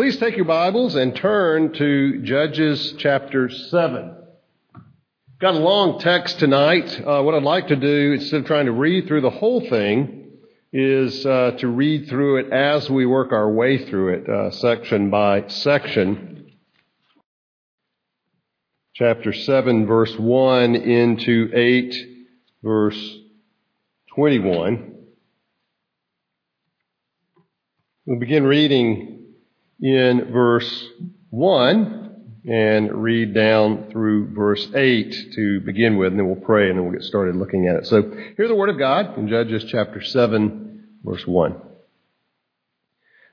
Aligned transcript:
Please 0.00 0.16
take 0.16 0.34
your 0.34 0.46
Bibles 0.46 0.94
and 0.94 1.14
turn 1.14 1.74
to 1.74 2.22
Judges 2.22 2.94
chapter 2.96 3.50
7. 3.50 4.16
Got 5.38 5.56
a 5.56 5.58
long 5.58 6.00
text 6.00 6.38
tonight. 6.38 6.98
Uh, 7.06 7.22
what 7.22 7.34
I'd 7.34 7.42
like 7.42 7.68
to 7.68 7.76
do, 7.76 8.12
instead 8.14 8.40
of 8.40 8.46
trying 8.46 8.64
to 8.64 8.72
read 8.72 9.06
through 9.06 9.20
the 9.20 9.28
whole 9.28 9.60
thing, 9.68 10.38
is 10.72 11.26
uh, 11.26 11.50
to 11.58 11.68
read 11.68 12.08
through 12.08 12.38
it 12.38 12.50
as 12.50 12.88
we 12.88 13.04
work 13.04 13.32
our 13.32 13.52
way 13.52 13.76
through 13.76 14.14
it, 14.14 14.26
uh, 14.26 14.50
section 14.52 15.10
by 15.10 15.46
section. 15.48 16.50
Chapter 18.94 19.34
7, 19.34 19.86
verse 19.86 20.16
1 20.16 20.76
into 20.76 21.50
8, 21.52 21.94
verse 22.62 23.18
21. 24.14 24.94
We'll 28.06 28.18
begin 28.18 28.44
reading 28.44 29.18
in 29.82 30.30
verse 30.32 30.88
1 31.30 32.00
and 32.48 33.02
read 33.02 33.34
down 33.34 33.90
through 33.90 34.34
verse 34.34 34.66
8 34.74 35.32
to 35.34 35.60
begin 35.60 35.96
with, 35.96 36.08
and 36.08 36.18
then 36.18 36.26
we'll 36.26 36.36
pray 36.36 36.68
and 36.68 36.78
then 36.78 36.84
we'll 36.84 36.94
get 36.94 37.04
started 37.04 37.36
looking 37.36 37.66
at 37.66 37.76
it. 37.76 37.86
So 37.86 38.02
hear 38.36 38.48
the 38.48 38.54
word 38.54 38.70
of 38.70 38.78
God 38.78 39.18
in 39.18 39.28
Judges 39.28 39.64
chapter 39.64 40.02
7, 40.02 40.84
verse 41.04 41.26
1. 41.26 41.60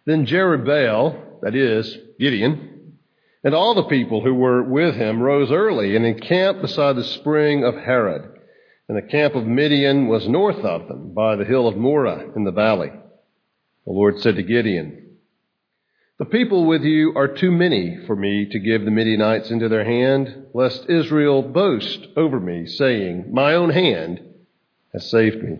Then 0.06 0.26
Jerubbaal, 0.26 1.42
that 1.42 1.56
is, 1.56 1.98
Gideon, 2.20 2.96
and 3.44 3.54
all 3.54 3.76
the 3.76 3.84
people 3.84 4.22
who 4.22 4.34
were 4.34 4.64
with 4.64 4.96
him 4.96 5.22
rose 5.22 5.52
early 5.52 5.96
and 5.96 6.06
encamped 6.06 6.62
beside 6.62 6.96
the 6.96 7.04
spring 7.04 7.64
of 7.64 7.76
Harod. 7.76 8.34
And 8.90 8.98
the 8.98 9.02
camp 9.02 9.36
of 9.36 9.46
Midian 9.46 10.08
was 10.08 10.28
north 10.28 10.64
of 10.64 10.88
them 10.88 11.14
by 11.14 11.36
the 11.36 11.46
hill 11.46 11.68
of 11.68 11.76
Moreh 11.76 12.32
in 12.36 12.46
the 12.46 12.52
valley. 12.52 12.90
The 12.90 13.92
Lord 13.94 14.20
said 14.20 14.36
to 14.36 14.44
Gideon, 14.44 15.07
the 16.20 16.26
people 16.26 16.66
with 16.66 16.84
you 16.84 17.14
are 17.16 17.28
too 17.28 17.52
many 17.52 17.98
for 18.08 18.16
me 18.16 18.48
to 18.48 18.60
give 18.60 18.84
the 18.84 18.92
Midianites 18.92 19.52
into 19.52 19.70
their 19.70 19.86
hand, 19.86 20.48
lest 20.54 20.90
Israel 20.90 21.44
boast 21.44 22.08
over 22.16 22.40
me, 22.40 22.66
saying, 22.66 23.32
My 23.32 23.54
own 23.54 23.70
hand 23.70 24.22
has 24.94 25.10
saved 25.10 25.44
me. 25.44 25.60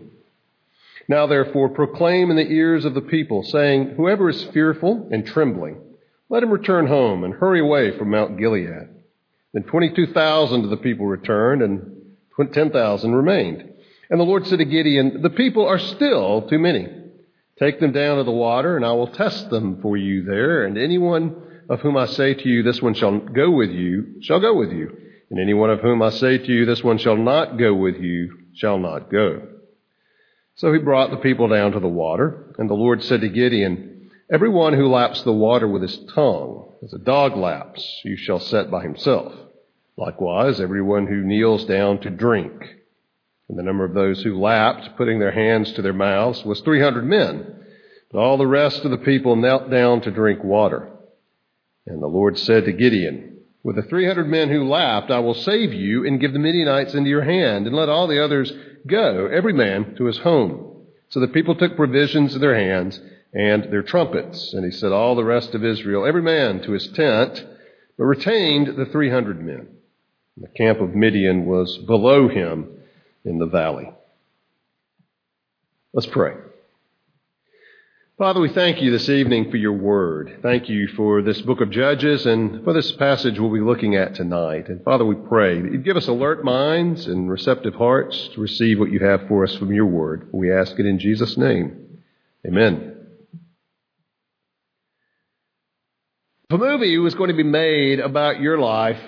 Now 1.06 1.26
therefore 1.26 1.68
proclaim 1.68 2.30
in 2.30 2.36
the 2.36 2.50
ears 2.50 2.84
of 2.84 2.94
the 2.94 3.00
people, 3.00 3.44
saying, 3.44 3.94
Whoever 3.96 4.28
is 4.28 4.42
fearful 4.52 5.08
and 5.12 5.24
trembling, 5.24 5.80
let 6.28 6.42
him 6.42 6.50
return 6.50 6.86
home 6.86 7.22
and 7.22 7.34
hurry 7.34 7.60
away 7.60 7.96
from 7.96 8.10
Mount 8.10 8.36
Gilead. 8.36 8.88
Then 9.54 9.62
22,000 9.62 10.64
of 10.64 10.70
the 10.70 10.76
people 10.76 11.06
returned, 11.06 11.62
and 11.62 11.94
10,000 12.52 13.14
remained. 13.14 13.72
And 14.10 14.20
the 14.20 14.24
Lord 14.24 14.46
said 14.46 14.58
to 14.58 14.64
Gideon, 14.64 15.22
The 15.22 15.30
people 15.30 15.66
are 15.66 15.78
still 15.78 16.48
too 16.48 16.58
many. 16.58 16.97
Take 17.58 17.80
them 17.80 17.92
down 17.92 18.18
to 18.18 18.24
the 18.24 18.30
water, 18.30 18.76
and 18.76 18.84
I 18.84 18.92
will 18.92 19.08
test 19.08 19.50
them 19.50 19.80
for 19.82 19.96
you 19.96 20.22
there. 20.22 20.64
And 20.64 20.78
anyone 20.78 21.42
of 21.68 21.80
whom 21.80 21.96
I 21.96 22.06
say 22.06 22.34
to 22.34 22.48
you, 22.48 22.62
this 22.62 22.80
one 22.80 22.94
shall 22.94 23.18
go 23.18 23.50
with 23.50 23.70
you, 23.70 24.20
shall 24.22 24.40
go 24.40 24.54
with 24.54 24.72
you. 24.72 24.96
And 25.30 25.40
anyone 25.40 25.70
of 25.70 25.80
whom 25.80 26.00
I 26.02 26.10
say 26.10 26.38
to 26.38 26.52
you, 26.52 26.64
this 26.64 26.82
one 26.82 26.98
shall 26.98 27.16
not 27.16 27.58
go 27.58 27.74
with 27.74 27.96
you, 27.96 28.38
shall 28.54 28.78
not 28.78 29.10
go. 29.10 29.42
So 30.54 30.72
he 30.72 30.78
brought 30.78 31.10
the 31.10 31.18
people 31.18 31.48
down 31.48 31.72
to 31.72 31.80
the 31.80 31.88
water, 31.88 32.54
and 32.58 32.70
the 32.70 32.74
Lord 32.74 33.02
said 33.02 33.20
to 33.20 33.28
Gideon, 33.28 34.10
Everyone 34.30 34.74
who 34.74 34.88
laps 34.88 35.22
the 35.22 35.32
water 35.32 35.68
with 35.68 35.82
his 35.82 35.98
tongue, 36.14 36.72
as 36.82 36.92
a 36.92 36.98
dog 36.98 37.36
laps, 37.36 38.00
you 38.04 38.16
shall 38.16 38.40
set 38.40 38.70
by 38.70 38.82
himself. 38.82 39.32
Likewise, 39.96 40.60
everyone 40.60 41.06
who 41.06 41.24
kneels 41.24 41.64
down 41.64 41.98
to 42.00 42.10
drink. 42.10 42.52
And 43.48 43.58
the 43.58 43.62
number 43.62 43.84
of 43.84 43.94
those 43.94 44.22
who 44.22 44.40
lapped, 44.40 44.96
putting 44.96 45.18
their 45.18 45.32
hands 45.32 45.72
to 45.72 45.82
their 45.82 45.94
mouths, 45.94 46.44
was 46.44 46.60
300 46.60 47.04
men. 47.04 47.54
But 48.12 48.18
all 48.18 48.36
the 48.36 48.46
rest 48.46 48.84
of 48.84 48.90
the 48.90 48.98
people 48.98 49.36
knelt 49.36 49.70
down 49.70 50.02
to 50.02 50.10
drink 50.10 50.44
water. 50.44 50.88
And 51.86 52.02
the 52.02 52.06
Lord 52.06 52.38
said 52.38 52.66
to 52.66 52.72
Gideon, 52.72 53.38
With 53.62 53.76
the 53.76 53.82
300 53.82 54.28
men 54.28 54.50
who 54.50 54.68
lapped, 54.68 55.10
I 55.10 55.20
will 55.20 55.34
save 55.34 55.72
you 55.72 56.06
and 56.06 56.20
give 56.20 56.32
the 56.32 56.38
Midianites 56.38 56.94
into 56.94 57.08
your 57.08 57.24
hand, 57.24 57.66
and 57.66 57.74
let 57.74 57.88
all 57.88 58.06
the 58.06 58.22
others 58.22 58.52
go, 58.86 59.26
every 59.26 59.54
man 59.54 59.94
to 59.96 60.04
his 60.04 60.18
home. 60.18 60.84
So 61.08 61.20
the 61.20 61.28
people 61.28 61.54
took 61.54 61.76
provisions 61.76 62.34
in 62.34 62.40
their 62.40 62.54
hands 62.54 63.00
and 63.32 63.64
their 63.64 63.82
trumpets. 63.82 64.52
And 64.52 64.64
he 64.64 64.70
said, 64.70 64.92
All 64.92 65.16
the 65.16 65.24
rest 65.24 65.54
of 65.54 65.64
Israel, 65.64 66.06
every 66.06 66.22
man 66.22 66.60
to 66.62 66.72
his 66.72 66.88
tent, 66.88 67.44
but 67.96 68.04
retained 68.04 68.76
the 68.76 68.86
300 68.86 69.42
men. 69.42 69.68
The 70.36 70.48
camp 70.48 70.80
of 70.80 70.94
Midian 70.94 71.46
was 71.46 71.78
below 71.78 72.28
him 72.28 72.77
in 73.28 73.38
the 73.38 73.46
valley. 73.46 73.92
Let's 75.92 76.06
pray. 76.06 76.34
Father, 78.18 78.40
we 78.40 78.48
thank 78.48 78.82
you 78.82 78.90
this 78.90 79.08
evening 79.08 79.48
for 79.48 79.58
your 79.58 79.74
word. 79.74 80.40
Thank 80.42 80.68
you 80.68 80.88
for 80.88 81.22
this 81.22 81.40
book 81.42 81.60
of 81.60 81.70
Judges 81.70 82.26
and 82.26 82.64
for 82.64 82.72
this 82.72 82.90
passage 82.92 83.38
we'll 83.38 83.52
be 83.52 83.60
looking 83.60 83.94
at 83.94 84.16
tonight. 84.16 84.68
And 84.68 84.82
Father, 84.82 85.04
we 85.04 85.14
pray 85.14 85.60
that 85.60 85.70
you 85.70 85.78
give 85.78 85.96
us 85.96 86.08
alert 86.08 86.42
minds 86.42 87.06
and 87.06 87.30
receptive 87.30 87.74
hearts 87.74 88.28
to 88.34 88.40
receive 88.40 88.80
what 88.80 88.90
you 88.90 88.98
have 88.98 89.28
for 89.28 89.44
us 89.44 89.54
from 89.54 89.72
your 89.72 89.86
word. 89.86 90.30
We 90.32 90.52
ask 90.52 90.76
it 90.80 90.86
in 90.86 90.98
Jesus' 90.98 91.36
name. 91.36 92.00
Amen. 92.44 93.06
If 96.50 96.54
a 96.54 96.58
movie 96.58 96.98
was 96.98 97.14
going 97.14 97.28
to 97.28 97.36
be 97.36 97.44
made 97.44 98.00
about 98.00 98.40
your 98.40 98.58
life, 98.58 99.00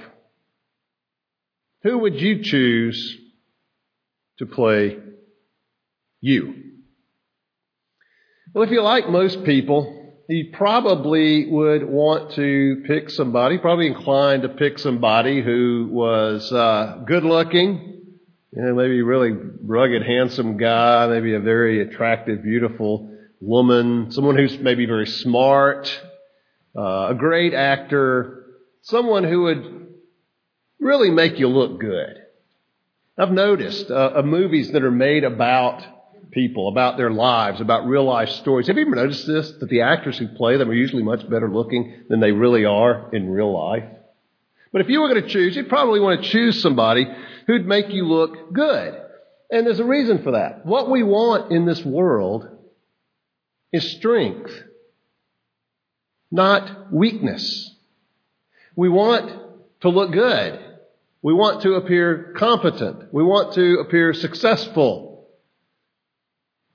who 1.83 1.99
would 1.99 2.21
you 2.21 2.45
choose 2.45 3.20
to 4.41 4.47
play 4.47 4.99
you. 6.21 6.55
Well, 8.55 8.65
if 8.65 8.71
you 8.71 8.83
like 8.83 9.09
most 9.09 9.45
people, 9.45 10.25
you 10.29 10.51
probably 10.53 11.47
would 11.47 11.85
want 11.85 12.33
to 12.33 12.83
pick 12.87 13.11
somebody, 13.11 13.59
probably 13.59 13.87
inclined 13.87 14.43
to 14.43 14.49
pick 14.49 14.79
somebody 14.79 15.43
who 15.43 15.89
was 15.91 16.51
uh, 16.53 17.03
good 17.07 17.23
looking, 17.23 18.07
you 18.53 18.63
know, 18.63 18.75
maybe 18.75 19.01
a 19.01 19.05
really 19.05 19.33
rugged, 19.63 20.03
handsome 20.03 20.57
guy, 20.57 21.07
maybe 21.07 21.35
a 21.35 21.41
very 21.41 21.83
attractive, 21.83 22.43
beautiful 22.43 23.15
woman, 23.41 24.11
someone 24.11 24.37
who's 24.37 24.59
maybe 24.59 24.87
very 24.87 25.07
smart, 25.07 25.89
uh, 26.77 27.09
a 27.11 27.15
great 27.15 27.53
actor, 27.53 28.47
someone 28.83 29.25
who 29.25 29.43
would 29.43 29.89
really 30.81 31.11
make 31.11 31.39
you 31.39 31.49
look 31.49 31.79
good. 31.79 32.17
I've 33.21 33.33
noticed 33.33 33.91
uh, 33.91 34.23
movies 34.25 34.73
that 34.73 34.83
are 34.83 34.91
made 34.91 35.25
about 35.25 35.85
people, 36.31 36.69
about 36.69 36.97
their 36.97 37.11
lives, 37.11 37.61
about 37.61 37.87
real 37.87 38.05
life 38.05 38.31
stories. 38.31 38.67
Have 38.69 38.79
you 38.79 38.87
ever 38.87 38.97
noticed 38.97 39.27
this? 39.27 39.51
That 39.61 39.69
the 39.69 39.83
actors 39.83 40.17
who 40.17 40.27
play 40.29 40.57
them 40.57 40.71
are 40.71 40.75
usually 40.75 41.03
much 41.03 41.29
better 41.29 41.51
looking 41.51 42.05
than 42.09 42.21
they 42.21 42.33
really 42.33 42.65
are 42.65 43.11
in 43.15 43.29
real 43.29 43.53
life. 43.53 43.85
But 44.73 44.81
if 44.81 44.89
you 44.89 45.03
were 45.03 45.11
going 45.11 45.23
to 45.23 45.29
choose, 45.29 45.55
you'd 45.55 45.69
probably 45.69 46.01
want 46.01 46.23
to 46.23 46.31
choose 46.31 46.63
somebody 46.63 47.07
who'd 47.47 47.67
make 47.67 47.91
you 47.91 48.07
look 48.07 48.55
good. 48.55 48.99
And 49.51 49.67
there's 49.67 49.81
a 49.81 49.85
reason 49.85 50.23
for 50.23 50.31
that. 50.33 50.65
What 50.65 50.89
we 50.89 51.03
want 51.03 51.53
in 51.53 51.67
this 51.67 51.85
world 51.85 52.49
is 53.71 53.97
strength, 53.99 54.53
not 56.31 56.91
weakness. 56.91 57.71
We 58.75 58.89
want 58.89 59.31
to 59.83 59.91
look 59.91 60.11
good. 60.11 60.70
We 61.23 61.35
want 61.35 61.63
to 61.63 61.75
appear 61.75 62.35
competent. 62.39 63.13
We 63.13 63.23
want 63.23 63.55
to 63.55 63.81
appear 63.81 64.15
successful. 64.15 65.29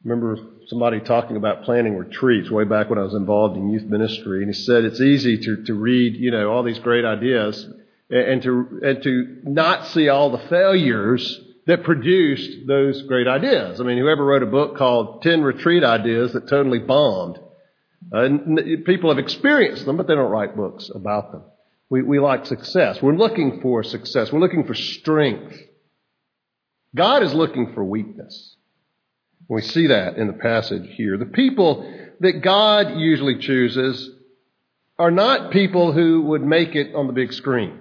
Remember 0.03 0.37
somebody 0.67 0.99
talking 0.99 1.35
about 1.35 1.63
planning 1.63 1.95
retreats 1.95 2.51
way 2.51 2.63
back 2.63 2.89
when 2.89 2.99
I 2.99 3.03
was 3.03 3.15
involved 3.15 3.57
in 3.57 3.71
youth 3.71 3.85
ministry, 3.85 4.43
and 4.43 4.53
he 4.53 4.53
said 4.53 4.83
it's 4.83 5.01
easy 5.01 5.37
to, 5.39 5.63
to 5.63 5.73
read, 5.73 6.15
you 6.15 6.31
know, 6.31 6.51
all 6.51 6.63
these 6.63 6.79
great 6.79 7.05
ideas 7.05 7.67
and 8.09 8.41
to, 8.43 8.79
and 8.83 9.01
to 9.03 9.41
not 9.43 9.87
see 9.87 10.09
all 10.09 10.29
the 10.29 10.47
failures 10.49 11.41
that 11.65 11.83
produced 11.83 12.67
those 12.67 13.01
great 13.03 13.27
ideas. 13.27 13.81
I 13.81 13.83
mean, 13.83 13.97
whoever 13.97 14.23
wrote 14.23 14.43
a 14.43 14.47
book 14.47 14.77
called 14.77 15.23
10 15.23 15.41
Retreat 15.41 15.83
Ideas 15.83 16.33
that 16.33 16.47
totally 16.47 16.77
bombed, 16.77 17.39
uh, 18.13 18.29
people 18.85 19.09
have 19.09 19.17
experienced 19.17 19.85
them, 19.85 19.97
but 19.97 20.07
they 20.07 20.13
don't 20.13 20.29
write 20.29 20.55
books 20.55 20.91
about 20.93 21.31
them. 21.31 21.41
We, 21.89 22.01
we 22.01 22.19
like 22.19 22.45
success. 22.45 23.01
We're 23.01 23.15
looking 23.15 23.61
for 23.61 23.83
success. 23.83 24.31
We're 24.31 24.39
looking 24.39 24.65
for 24.65 24.73
strength. 24.73 25.55
God 26.95 27.23
is 27.23 27.33
looking 27.33 27.73
for 27.73 27.83
weakness. 27.83 28.55
We 29.47 29.61
see 29.61 29.87
that 29.87 30.17
in 30.17 30.27
the 30.27 30.33
passage 30.33 30.89
here. 30.95 31.17
The 31.17 31.25
people 31.25 31.91
that 32.21 32.41
God 32.41 32.97
usually 32.97 33.37
chooses 33.37 34.09
are 34.97 35.11
not 35.11 35.51
people 35.51 35.91
who 35.91 36.21
would 36.23 36.41
make 36.41 36.75
it 36.75 36.95
on 36.95 37.07
the 37.07 37.13
big 37.13 37.33
screen. 37.33 37.79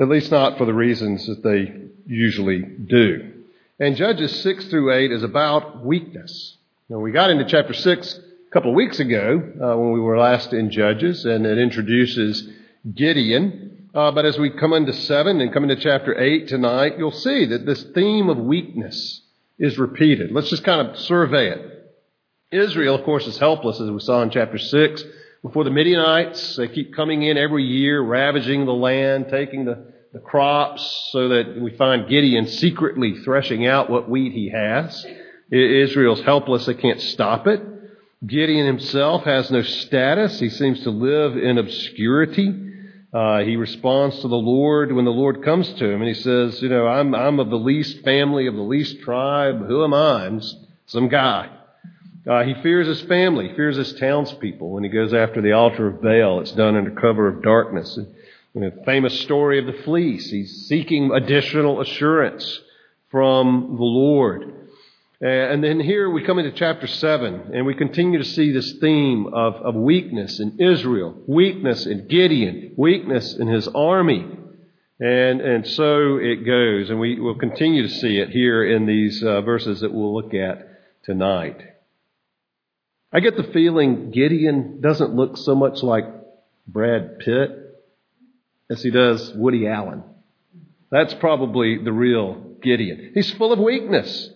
At 0.00 0.08
least 0.08 0.32
not 0.32 0.58
for 0.58 0.64
the 0.64 0.74
reasons 0.74 1.26
that 1.26 1.42
they 1.44 1.72
usually 2.06 2.60
do. 2.62 3.32
And 3.78 3.96
Judges 3.96 4.42
6 4.42 4.66
through 4.66 4.92
8 4.92 5.12
is 5.12 5.22
about 5.22 5.84
weakness. 5.84 6.56
Now, 6.88 6.98
we 6.98 7.12
got 7.12 7.30
into 7.30 7.44
chapter 7.44 7.74
6 7.74 8.14
a 8.14 8.20
couple 8.54 8.70
of 8.70 8.76
weeks 8.76 9.00
ago 9.00 9.42
uh, 9.60 9.76
when 9.76 9.90
we 9.90 9.98
were 9.98 10.16
last 10.16 10.52
in 10.52 10.70
Judges, 10.70 11.24
and 11.24 11.44
it 11.44 11.58
introduces 11.58 12.48
Gideon. 12.94 13.88
Uh, 13.92 14.12
but 14.12 14.24
as 14.24 14.38
we 14.38 14.48
come 14.48 14.72
into 14.72 14.92
7 14.92 15.40
and 15.40 15.52
come 15.52 15.64
into 15.64 15.74
chapter 15.74 16.16
8 16.16 16.46
tonight, 16.46 16.92
you'll 16.96 17.10
see 17.10 17.46
that 17.46 17.66
this 17.66 17.82
theme 17.96 18.28
of 18.28 18.38
weakness 18.38 19.22
is 19.58 19.76
repeated. 19.76 20.30
Let's 20.30 20.50
just 20.50 20.62
kind 20.62 20.86
of 20.86 20.96
survey 21.00 21.50
it. 21.50 21.96
Israel, 22.52 22.94
of 22.94 23.04
course, 23.04 23.26
is 23.26 23.36
helpless, 23.38 23.80
as 23.80 23.90
we 23.90 23.98
saw 23.98 24.22
in 24.22 24.30
chapter 24.30 24.58
6. 24.58 25.04
Before 25.42 25.64
the 25.64 25.70
Midianites, 25.70 26.54
they 26.54 26.68
keep 26.68 26.94
coming 26.94 27.24
in 27.24 27.36
every 27.36 27.64
year, 27.64 28.00
ravaging 28.00 28.66
the 28.66 28.72
land, 28.72 29.30
taking 29.30 29.64
the, 29.64 29.92
the 30.12 30.20
crops, 30.20 31.08
so 31.10 31.30
that 31.30 31.60
we 31.60 31.76
find 31.76 32.08
Gideon 32.08 32.46
secretly 32.46 33.16
threshing 33.24 33.66
out 33.66 33.90
what 33.90 34.08
wheat 34.08 34.32
he 34.32 34.50
has. 34.50 35.04
Israel's 35.50 36.22
helpless, 36.22 36.66
they 36.66 36.74
can't 36.74 37.00
stop 37.00 37.48
it. 37.48 37.73
Gideon 38.26 38.66
himself 38.66 39.24
has 39.24 39.50
no 39.50 39.62
status. 39.62 40.38
He 40.38 40.48
seems 40.48 40.82
to 40.82 40.90
live 40.90 41.36
in 41.36 41.58
obscurity. 41.58 42.60
Uh, 43.12 43.40
he 43.40 43.56
responds 43.56 44.20
to 44.20 44.28
the 44.28 44.34
Lord 44.34 44.92
when 44.92 45.04
the 45.04 45.10
Lord 45.10 45.44
comes 45.44 45.72
to 45.74 45.90
him, 45.90 46.00
and 46.00 46.08
he 46.08 46.14
says, 46.14 46.60
"You 46.62 46.68
know, 46.68 46.86
I'm 46.86 47.14
I'm 47.14 47.38
of 47.38 47.50
the 47.50 47.56
least 47.56 48.02
family, 48.02 48.46
of 48.46 48.54
the 48.54 48.62
least 48.62 49.00
tribe. 49.02 49.66
Who 49.66 49.84
am 49.84 49.94
I? 49.94 50.26
I'm 50.26 50.40
some 50.86 51.08
guy." 51.08 51.50
Uh, 52.26 52.42
he 52.42 52.54
fears 52.62 52.86
his 52.86 53.02
family, 53.02 53.48
he 53.48 53.54
fears 53.54 53.76
his 53.76 53.92
townspeople. 53.94 54.70
When 54.70 54.82
he 54.82 54.88
goes 54.88 55.12
after 55.12 55.42
the 55.42 55.52
altar 55.52 55.88
of 55.88 56.00
Baal, 56.00 56.40
it's 56.40 56.52
done 56.52 56.74
under 56.74 56.90
cover 56.92 57.28
of 57.28 57.42
darkness. 57.42 57.96
And, 57.96 58.06
In 58.54 58.62
the 58.62 58.82
famous 58.86 59.20
story 59.20 59.58
of 59.58 59.66
the 59.66 59.82
fleece, 59.82 60.30
he's 60.30 60.66
seeking 60.66 61.12
additional 61.12 61.80
assurance 61.80 62.60
from 63.10 63.74
the 63.76 63.84
Lord. 63.84 64.63
Uh, 65.22 65.26
and 65.26 65.62
then 65.62 65.78
here 65.78 66.10
we 66.10 66.24
come 66.24 66.38
into 66.38 66.50
chapter 66.52 66.86
7, 66.86 67.50
and 67.54 67.64
we 67.64 67.74
continue 67.74 68.18
to 68.18 68.24
see 68.24 68.50
this 68.50 68.72
theme 68.80 69.28
of, 69.32 69.54
of 69.56 69.74
weakness 69.74 70.40
in 70.40 70.60
Israel, 70.60 71.14
weakness 71.26 71.86
in 71.86 72.08
Gideon, 72.08 72.74
weakness 72.76 73.34
in 73.34 73.46
his 73.46 73.68
army. 73.68 74.26
And, 75.00 75.40
and 75.40 75.66
so 75.66 76.16
it 76.16 76.44
goes, 76.44 76.90
and 76.90 76.98
we 76.98 77.20
will 77.20 77.36
continue 77.36 77.82
to 77.82 77.88
see 77.88 78.18
it 78.18 78.30
here 78.30 78.64
in 78.64 78.86
these 78.86 79.22
uh, 79.22 79.40
verses 79.42 79.80
that 79.80 79.92
we'll 79.92 80.14
look 80.14 80.34
at 80.34 81.04
tonight. 81.04 81.60
I 83.12 83.20
get 83.20 83.36
the 83.36 83.44
feeling 83.52 84.10
Gideon 84.10 84.80
doesn't 84.80 85.14
look 85.14 85.36
so 85.36 85.54
much 85.54 85.82
like 85.84 86.04
Brad 86.66 87.20
Pitt 87.20 87.50
as 88.68 88.82
he 88.82 88.90
does 88.90 89.32
Woody 89.34 89.68
Allen. 89.68 90.02
That's 90.90 91.14
probably 91.14 91.82
the 91.82 91.92
real 91.92 92.56
Gideon. 92.60 93.12
He's 93.14 93.30
full 93.32 93.52
of 93.52 93.60
weakness. 93.60 94.30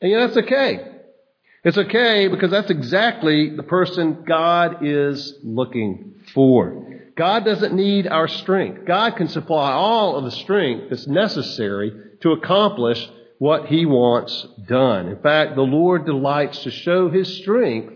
And 0.00 0.14
that's 0.14 0.36
okay. 0.36 0.92
It's 1.64 1.78
okay 1.78 2.28
because 2.28 2.50
that's 2.50 2.70
exactly 2.70 3.50
the 3.50 3.62
person 3.62 4.24
God 4.26 4.86
is 4.86 5.34
looking 5.42 6.14
for. 6.32 6.86
God 7.16 7.44
doesn't 7.44 7.74
need 7.74 8.06
our 8.06 8.28
strength. 8.28 8.84
God 8.86 9.16
can 9.16 9.28
supply 9.28 9.72
all 9.72 10.16
of 10.16 10.24
the 10.24 10.30
strength 10.30 10.90
that's 10.90 11.06
necessary 11.06 11.92
to 12.20 12.32
accomplish 12.32 13.08
what 13.38 13.66
he 13.66 13.86
wants 13.86 14.46
done. 14.66 15.08
In 15.08 15.18
fact, 15.18 15.56
the 15.56 15.62
Lord 15.62 16.04
delights 16.04 16.62
to 16.62 16.70
show 16.70 17.10
his 17.10 17.38
strength 17.38 17.92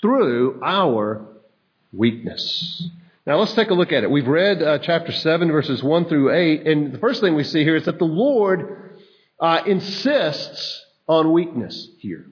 through 0.00 0.60
our 0.64 1.26
weakness. 1.92 2.88
Now 3.26 3.38
let's 3.38 3.54
take 3.54 3.70
a 3.70 3.74
look 3.74 3.92
at 3.92 4.04
it. 4.04 4.10
We've 4.10 4.26
read 4.26 4.62
uh, 4.62 4.78
chapter 4.78 5.12
7, 5.12 5.52
verses 5.52 5.82
1 5.82 6.06
through 6.06 6.32
8, 6.32 6.66
and 6.66 6.92
the 6.92 6.98
first 6.98 7.20
thing 7.20 7.34
we 7.34 7.44
see 7.44 7.62
here 7.62 7.76
is 7.76 7.84
that 7.84 7.98
the 7.98 8.04
Lord 8.04 9.00
uh, 9.38 9.62
insists 9.66 10.84
on 11.08 11.32
weakness 11.32 11.88
here. 11.98 12.26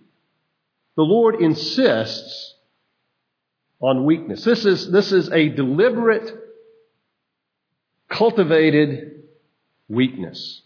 The 0.97 1.03
Lord 1.03 1.37
insists 1.37 2.55
on 3.81 4.05
weakness. 4.05 4.45
This 4.45 4.65
is, 4.65 4.91
this 4.91 5.13
is 5.13 5.29
a 5.31 5.49
deliberate, 5.49 6.35
cultivated 8.09 9.25
weakness. 9.89 10.63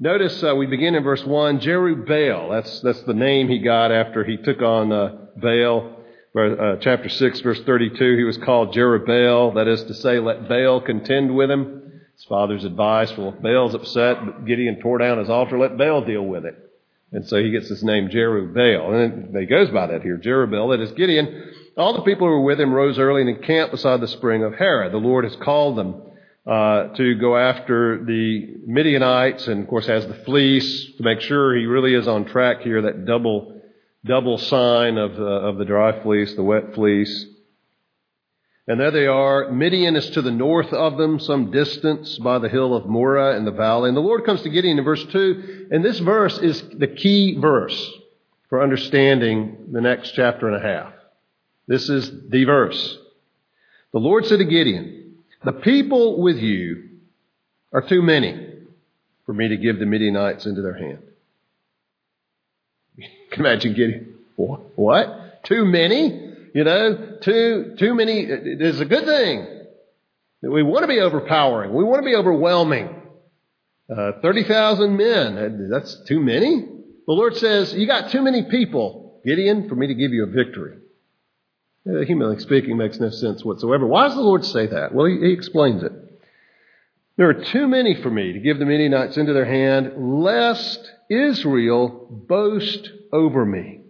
Notice 0.00 0.42
uh, 0.42 0.54
we 0.56 0.66
begin 0.66 0.96
in 0.96 1.04
verse 1.04 1.24
1, 1.24 1.60
Jerubbaal. 1.60 2.50
That's, 2.50 2.80
that's 2.80 3.02
the 3.02 3.14
name 3.14 3.48
he 3.48 3.60
got 3.60 3.92
after 3.92 4.24
he 4.24 4.36
took 4.36 4.60
on 4.60 4.90
uh, 4.90 5.16
Baal. 5.36 5.96
Uh, 6.34 6.76
chapter 6.80 7.08
6, 7.08 7.40
verse 7.40 7.60
32, 7.60 8.16
he 8.16 8.24
was 8.24 8.38
called 8.38 8.74
Jerubbaal. 8.74 9.54
That 9.54 9.68
is 9.68 9.84
to 9.84 9.94
say, 9.94 10.18
let 10.18 10.48
Baal 10.48 10.80
contend 10.80 11.34
with 11.36 11.50
him. 11.50 12.00
His 12.16 12.24
father's 12.24 12.64
advice, 12.64 13.16
well, 13.16 13.34
if 13.36 13.42
Baal's 13.42 13.74
upset, 13.74 14.44
Gideon 14.44 14.80
tore 14.80 14.98
down 14.98 15.18
his 15.18 15.28
altar, 15.28 15.58
let 15.58 15.78
Baal 15.78 16.04
deal 16.04 16.22
with 16.22 16.46
it. 16.46 16.71
And 17.12 17.28
so 17.28 17.36
he 17.36 17.50
gets 17.50 17.68
this 17.68 17.82
name 17.82 18.08
Jerubbaal. 18.08 19.04
And 19.04 19.36
he 19.36 19.46
goes 19.46 19.70
by 19.70 19.86
that 19.88 20.02
here, 20.02 20.16
Jerubbaal. 20.16 20.76
That 20.76 20.82
is 20.82 20.92
Gideon. 20.92 21.52
All 21.76 21.94
the 21.94 22.02
people 22.02 22.26
who 22.26 22.34
were 22.34 22.44
with 22.44 22.60
him 22.60 22.72
rose 22.72 22.98
early 22.98 23.20
and 23.20 23.30
encamped 23.30 23.72
beside 23.72 24.00
the 24.00 24.08
spring 24.08 24.42
of 24.42 24.54
Harod. 24.54 24.92
The 24.92 24.98
Lord 24.98 25.24
has 25.24 25.36
called 25.36 25.76
them 25.76 26.02
uh, 26.46 26.88
to 26.94 27.14
go 27.14 27.36
after 27.36 28.04
the 28.04 28.56
Midianites, 28.66 29.46
and 29.46 29.62
of 29.62 29.68
course 29.68 29.86
has 29.86 30.06
the 30.06 30.14
fleece 30.24 30.96
to 30.96 31.02
make 31.02 31.20
sure 31.20 31.54
he 31.56 31.66
really 31.66 31.94
is 31.94 32.08
on 32.08 32.24
track 32.24 32.60
here. 32.62 32.82
That 32.82 33.04
double 33.04 33.60
double 34.04 34.38
sign 34.38 34.98
of 34.98 35.14
the, 35.14 35.24
of 35.24 35.58
the 35.58 35.64
dry 35.64 36.02
fleece, 36.02 36.34
the 36.34 36.42
wet 36.42 36.74
fleece. 36.74 37.26
And 38.68 38.78
there 38.78 38.92
they 38.92 39.06
are. 39.06 39.50
Midian 39.50 39.96
is 39.96 40.10
to 40.10 40.22
the 40.22 40.30
north 40.30 40.72
of 40.72 40.96
them, 40.96 41.18
some 41.18 41.50
distance 41.50 42.16
by 42.18 42.38
the 42.38 42.48
hill 42.48 42.76
of 42.76 42.86
Moreh 42.86 43.36
in 43.36 43.44
the 43.44 43.50
valley. 43.50 43.88
And 43.88 43.96
the 43.96 44.02
Lord 44.02 44.24
comes 44.24 44.42
to 44.42 44.50
Gideon 44.50 44.78
in 44.78 44.84
verse 44.84 45.04
2. 45.04 45.68
And 45.72 45.84
this 45.84 45.98
verse 45.98 46.38
is 46.38 46.62
the 46.78 46.86
key 46.86 47.38
verse 47.40 47.90
for 48.48 48.62
understanding 48.62 49.68
the 49.72 49.80
next 49.80 50.12
chapter 50.12 50.46
and 50.46 50.56
a 50.56 50.66
half. 50.66 50.92
This 51.66 51.88
is 51.88 52.10
the 52.28 52.44
verse. 52.44 52.98
The 53.92 53.98
Lord 53.98 54.26
said 54.26 54.38
to 54.38 54.44
Gideon, 54.44 55.16
the 55.44 55.52
people 55.52 56.22
with 56.22 56.36
you 56.36 56.88
are 57.72 57.82
too 57.82 58.02
many 58.02 58.48
for 59.26 59.32
me 59.32 59.48
to 59.48 59.56
give 59.56 59.78
the 59.78 59.86
Midianites 59.86 60.46
into 60.46 60.62
their 60.62 60.76
hand. 60.76 61.02
Imagine 63.36 63.74
getting, 63.74 64.14
what? 64.36 65.42
Too 65.44 65.64
many? 65.64 66.21
You 66.54 66.64
know, 66.64 67.18
too, 67.22 67.76
too 67.78 67.94
many 67.94 68.20
It 68.20 68.60
is 68.60 68.80
a 68.80 68.84
good 68.84 69.04
thing. 69.06 69.46
that 70.42 70.50
We 70.50 70.62
want 70.62 70.82
to 70.82 70.88
be 70.88 71.00
overpowering. 71.00 71.72
We 71.72 71.84
want 71.84 72.02
to 72.02 72.08
be 72.08 72.14
overwhelming. 72.14 72.94
Uh, 73.90 74.12
30,000 74.20 74.96
men. 74.96 75.68
That's 75.70 76.02
too 76.06 76.20
many? 76.20 76.60
The 77.06 77.12
Lord 77.12 77.36
says, 77.36 77.74
you 77.74 77.86
got 77.86 78.10
too 78.10 78.22
many 78.22 78.44
people, 78.44 79.20
Gideon, 79.24 79.68
for 79.68 79.74
me 79.74 79.88
to 79.88 79.94
give 79.94 80.12
you 80.12 80.24
a 80.24 80.26
victory. 80.26 80.76
Uh, 81.88 82.04
humanly 82.04 82.38
speaking, 82.38 82.76
makes 82.76 83.00
no 83.00 83.10
sense 83.10 83.44
whatsoever. 83.44 83.86
Why 83.86 84.06
does 84.06 84.14
the 84.14 84.22
Lord 84.22 84.44
say 84.44 84.66
that? 84.68 84.94
Well, 84.94 85.06
he, 85.06 85.18
he 85.18 85.32
explains 85.32 85.82
it. 85.82 85.92
There 87.16 87.28
are 87.28 87.44
too 87.44 87.66
many 87.66 88.00
for 88.00 88.10
me 88.10 88.32
to 88.32 88.38
give 88.38 88.58
the 88.58 88.64
Midianites 88.64 89.16
into 89.16 89.32
their 89.32 89.44
hand, 89.44 90.22
lest 90.22 90.90
Israel 91.10 92.06
boast 92.10 92.88
over 93.12 93.44
me, 93.44 93.80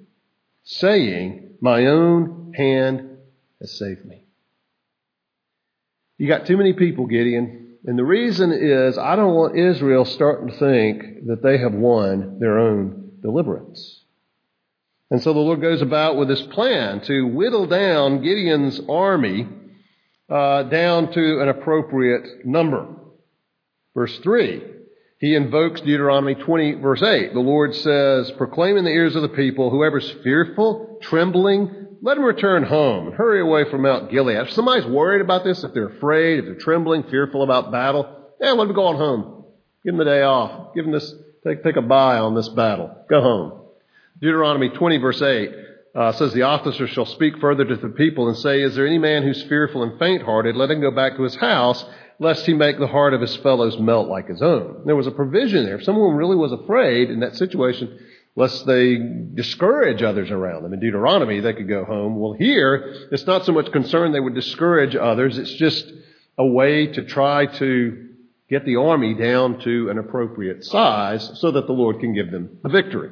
saying, 0.64 1.51
My 1.62 1.86
own 1.86 2.52
hand 2.56 3.18
has 3.60 3.78
saved 3.78 4.04
me. 4.04 4.24
You 6.18 6.26
got 6.26 6.44
too 6.44 6.56
many 6.56 6.72
people, 6.72 7.06
Gideon. 7.06 7.78
And 7.84 7.96
the 7.96 8.04
reason 8.04 8.52
is 8.52 8.98
I 8.98 9.14
don't 9.14 9.34
want 9.34 9.56
Israel 9.56 10.04
starting 10.04 10.48
to 10.48 10.58
think 10.58 11.26
that 11.28 11.40
they 11.42 11.58
have 11.58 11.72
won 11.72 12.40
their 12.40 12.58
own 12.58 13.12
deliverance. 13.22 14.00
And 15.12 15.22
so 15.22 15.32
the 15.32 15.38
Lord 15.38 15.60
goes 15.60 15.82
about 15.82 16.16
with 16.16 16.26
this 16.26 16.42
plan 16.42 17.00
to 17.02 17.28
whittle 17.28 17.66
down 17.66 18.22
Gideon's 18.22 18.80
army 18.88 19.46
uh, 20.28 20.64
down 20.64 21.12
to 21.12 21.40
an 21.42 21.48
appropriate 21.48 22.44
number. 22.44 22.88
Verse 23.94 24.18
3, 24.18 24.62
he 25.22 25.36
invokes 25.36 25.80
Deuteronomy 25.80 26.34
20, 26.34 26.80
verse 26.80 27.00
8. 27.00 27.32
The 27.32 27.38
Lord 27.38 27.76
says, 27.76 28.32
Proclaim 28.32 28.76
in 28.76 28.84
the 28.84 28.90
ears 28.90 29.14
of 29.14 29.22
the 29.22 29.28
people, 29.28 29.70
whoever's 29.70 30.10
fearful, 30.24 30.98
trembling, 31.00 31.86
let 32.02 32.16
him 32.16 32.24
return 32.24 32.64
home 32.64 33.06
and 33.06 33.14
hurry 33.14 33.40
away 33.40 33.70
from 33.70 33.82
Mount 33.82 34.10
Gilead. 34.10 34.48
If 34.48 34.50
somebody's 34.50 34.84
worried 34.84 35.20
about 35.20 35.44
this, 35.44 35.62
if 35.62 35.72
they're 35.74 35.90
afraid, 35.90 36.40
if 36.40 36.44
they're 36.46 36.54
trembling, 36.56 37.04
fearful 37.04 37.44
about 37.44 37.70
battle, 37.70 38.32
yeah, 38.40 38.50
let 38.50 38.66
them 38.66 38.74
go 38.74 38.86
on 38.86 38.96
home. 38.96 39.44
Give 39.84 39.96
them 39.96 40.04
the 40.04 40.10
day 40.10 40.22
off. 40.22 40.74
Give 40.74 40.84
them 40.84 40.92
this, 40.92 41.14
take, 41.46 41.62
take 41.62 41.76
a 41.76 41.82
bye 41.82 42.18
on 42.18 42.34
this 42.34 42.48
battle. 42.48 42.92
Go 43.08 43.20
home. 43.20 43.60
Deuteronomy 44.20 44.70
20 44.70 44.98
verse 44.98 45.22
8 45.22 45.50
uh, 45.94 46.12
says 46.14 46.32
the 46.32 46.42
officer 46.42 46.88
shall 46.88 47.06
speak 47.06 47.38
further 47.38 47.64
to 47.64 47.76
the 47.76 47.90
people 47.90 48.26
and 48.26 48.36
say, 48.36 48.60
is 48.60 48.74
there 48.74 48.88
any 48.88 48.98
man 48.98 49.22
who's 49.22 49.42
fearful 49.44 49.84
and 49.84 50.00
faint-hearted? 50.00 50.56
Let 50.56 50.72
him 50.72 50.80
go 50.80 50.90
back 50.90 51.16
to 51.16 51.22
his 51.22 51.36
house, 51.36 51.84
lest 52.18 52.46
he 52.46 52.54
make 52.54 52.78
the 52.78 52.86
heart 52.86 53.14
of 53.14 53.20
his 53.20 53.36
fellows 53.36 53.78
melt 53.78 54.08
like 54.08 54.28
his 54.28 54.42
own. 54.42 54.82
There 54.84 54.96
was 54.96 55.06
a 55.06 55.12
provision 55.12 55.64
there. 55.64 55.76
If 55.76 55.84
someone 55.84 56.16
really 56.16 56.36
was 56.36 56.52
afraid 56.52 57.10
in 57.10 57.20
that 57.20 57.36
situation, 57.36 57.98
lest 58.34 58.66
they 58.66 58.96
discourage 59.34 60.02
others 60.02 60.30
around 60.30 60.62
them. 60.62 60.72
In 60.72 60.80
Deuteronomy, 60.80 61.40
they 61.40 61.52
could 61.52 61.68
go 61.68 61.84
home. 61.84 62.18
Well, 62.18 62.32
here, 62.32 63.08
it's 63.10 63.26
not 63.26 63.44
so 63.44 63.52
much 63.52 63.70
concern 63.72 64.12
they 64.12 64.20
would 64.20 64.34
discourage 64.34 64.96
others. 64.96 65.36
It's 65.36 65.52
just 65.54 65.92
a 66.38 66.46
way 66.46 66.86
to 66.86 67.04
try 67.04 67.46
to 67.46 68.08
get 68.48 68.64
the 68.64 68.76
army 68.76 69.14
down 69.14 69.60
to 69.60 69.90
an 69.90 69.98
appropriate 69.98 70.64
size 70.64 71.40
so 71.40 71.52
that 71.52 71.66
the 71.66 71.72
Lord 71.72 72.00
can 72.00 72.14
give 72.14 72.30
them 72.30 72.58
the 72.62 72.68
victory. 72.68 73.10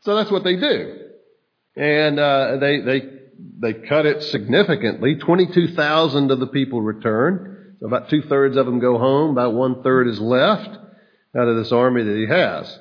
So 0.00 0.16
that's 0.16 0.30
what 0.30 0.44
they 0.44 0.56
do. 0.56 0.98
And 1.76 2.18
uh, 2.18 2.56
they, 2.58 2.80
they, 2.80 3.02
they 3.58 3.74
cut 3.74 4.04
it 4.04 4.22
significantly. 4.24 5.16
22,000 5.16 6.30
of 6.30 6.40
the 6.40 6.46
people 6.46 6.82
return. 6.82 7.51
So 7.82 7.88
about 7.88 8.10
two 8.10 8.22
thirds 8.22 8.56
of 8.56 8.64
them 8.64 8.78
go 8.78 8.96
home. 8.96 9.32
About 9.32 9.54
one 9.54 9.82
third 9.82 10.06
is 10.06 10.20
left 10.20 10.68
out 11.36 11.48
of 11.48 11.56
this 11.56 11.72
army 11.72 12.04
that 12.04 12.16
he 12.16 12.28
has. 12.28 12.78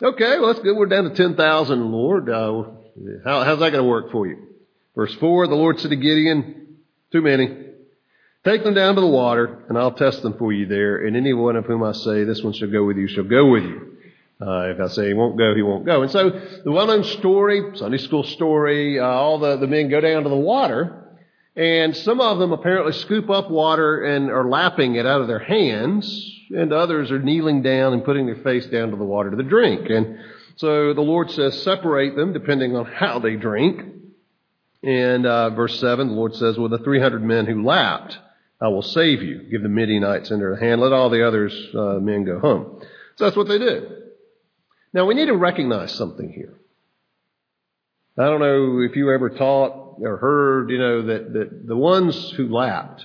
Okay, 0.00 0.38
well, 0.38 0.52
that's 0.52 0.60
good. 0.60 0.76
We're 0.76 0.86
down 0.86 1.10
to 1.10 1.14
10,000, 1.14 1.90
Lord. 1.90 2.30
Uh, 2.30 2.62
how, 3.24 3.42
how's 3.42 3.58
that 3.58 3.72
going 3.72 3.82
to 3.82 3.90
work 3.90 4.12
for 4.12 4.28
you? 4.28 4.36
Verse 4.94 5.12
4, 5.16 5.48
the 5.48 5.56
Lord 5.56 5.80
said 5.80 5.90
to 5.90 5.96
Gideon, 5.96 6.76
too 7.10 7.20
many. 7.20 7.48
Take 8.44 8.62
them 8.62 8.74
down 8.74 8.94
to 8.94 9.00
the 9.00 9.08
water, 9.08 9.64
and 9.68 9.76
I'll 9.76 9.90
test 9.90 10.22
them 10.22 10.38
for 10.38 10.52
you 10.52 10.66
there. 10.66 11.04
And 11.04 11.16
any 11.16 11.32
one 11.32 11.56
of 11.56 11.64
whom 11.64 11.82
I 11.82 11.90
say, 11.90 12.22
this 12.22 12.40
one 12.40 12.52
shall 12.52 12.70
go 12.70 12.84
with 12.84 12.96
you, 12.96 13.08
shall 13.08 13.24
go 13.24 13.50
with 13.50 13.64
you. 13.64 13.96
Uh, 14.40 14.68
if 14.68 14.78
I 14.78 14.86
say 14.86 15.08
he 15.08 15.14
won't 15.14 15.36
go, 15.36 15.52
he 15.52 15.62
won't 15.62 15.84
go. 15.84 16.02
And 16.02 16.12
so 16.12 16.30
the 16.64 16.70
well-known 16.70 17.02
story, 17.02 17.72
Sunday 17.74 17.98
school 17.98 18.22
story, 18.22 19.00
uh, 19.00 19.04
all 19.04 19.40
the, 19.40 19.56
the 19.56 19.66
men 19.66 19.88
go 19.88 20.00
down 20.00 20.22
to 20.22 20.28
the 20.28 20.36
water, 20.36 21.03
and 21.56 21.96
some 21.96 22.20
of 22.20 22.38
them 22.38 22.52
apparently 22.52 22.92
scoop 22.92 23.30
up 23.30 23.50
water 23.50 24.04
and 24.04 24.30
are 24.30 24.48
lapping 24.48 24.96
it 24.96 25.06
out 25.06 25.20
of 25.20 25.28
their 25.28 25.38
hands, 25.38 26.30
and 26.50 26.72
others 26.72 27.10
are 27.10 27.20
kneeling 27.20 27.62
down 27.62 27.92
and 27.92 28.04
putting 28.04 28.26
their 28.26 28.42
face 28.42 28.66
down 28.66 28.90
to 28.90 28.96
the 28.96 29.04
water 29.04 29.30
to 29.30 29.42
drink. 29.42 29.88
And 29.88 30.18
so 30.56 30.94
the 30.94 31.00
Lord 31.00 31.30
says, 31.30 31.62
separate 31.62 32.16
them 32.16 32.32
depending 32.32 32.76
on 32.76 32.86
how 32.86 33.18
they 33.20 33.36
drink. 33.36 33.82
And 34.82 35.24
uh, 35.26 35.50
verse 35.50 35.78
7, 35.80 36.08
the 36.08 36.14
Lord 36.14 36.34
says, 36.34 36.58
well, 36.58 36.68
the 36.68 36.78
300 36.78 37.22
men 37.22 37.46
who 37.46 37.64
lapped, 37.64 38.18
I 38.60 38.68
will 38.68 38.82
save 38.82 39.22
you. 39.22 39.42
Give 39.50 39.62
the 39.62 39.68
Midianites 39.68 40.30
into 40.30 40.44
their 40.44 40.56
hand. 40.56 40.80
Let 40.80 40.92
all 40.92 41.10
the 41.10 41.26
others 41.26 41.54
uh, 41.74 41.98
men 42.00 42.24
go 42.24 42.38
home. 42.38 42.80
So 43.16 43.24
that's 43.24 43.36
what 43.36 43.48
they 43.48 43.58
did. 43.58 43.90
Now 44.92 45.06
we 45.06 45.14
need 45.14 45.26
to 45.26 45.36
recognize 45.36 45.92
something 45.92 46.30
here. 46.30 46.54
I 48.18 48.24
don't 48.24 48.40
know 48.40 48.80
if 48.80 48.94
you 48.94 49.12
ever 49.12 49.30
taught 49.30 49.83
or 50.00 50.16
heard, 50.16 50.70
you 50.70 50.78
know, 50.78 51.06
that, 51.06 51.32
that 51.32 51.66
the 51.66 51.76
ones 51.76 52.30
who 52.36 52.48
lapped, 52.48 53.04